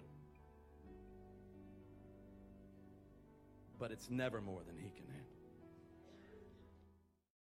But 3.76 3.90
it's 3.90 4.08
never 4.08 4.40
more 4.40 4.60
than 4.64 4.76
he 4.76 4.90
can 4.90 5.06
handle. 5.08 5.29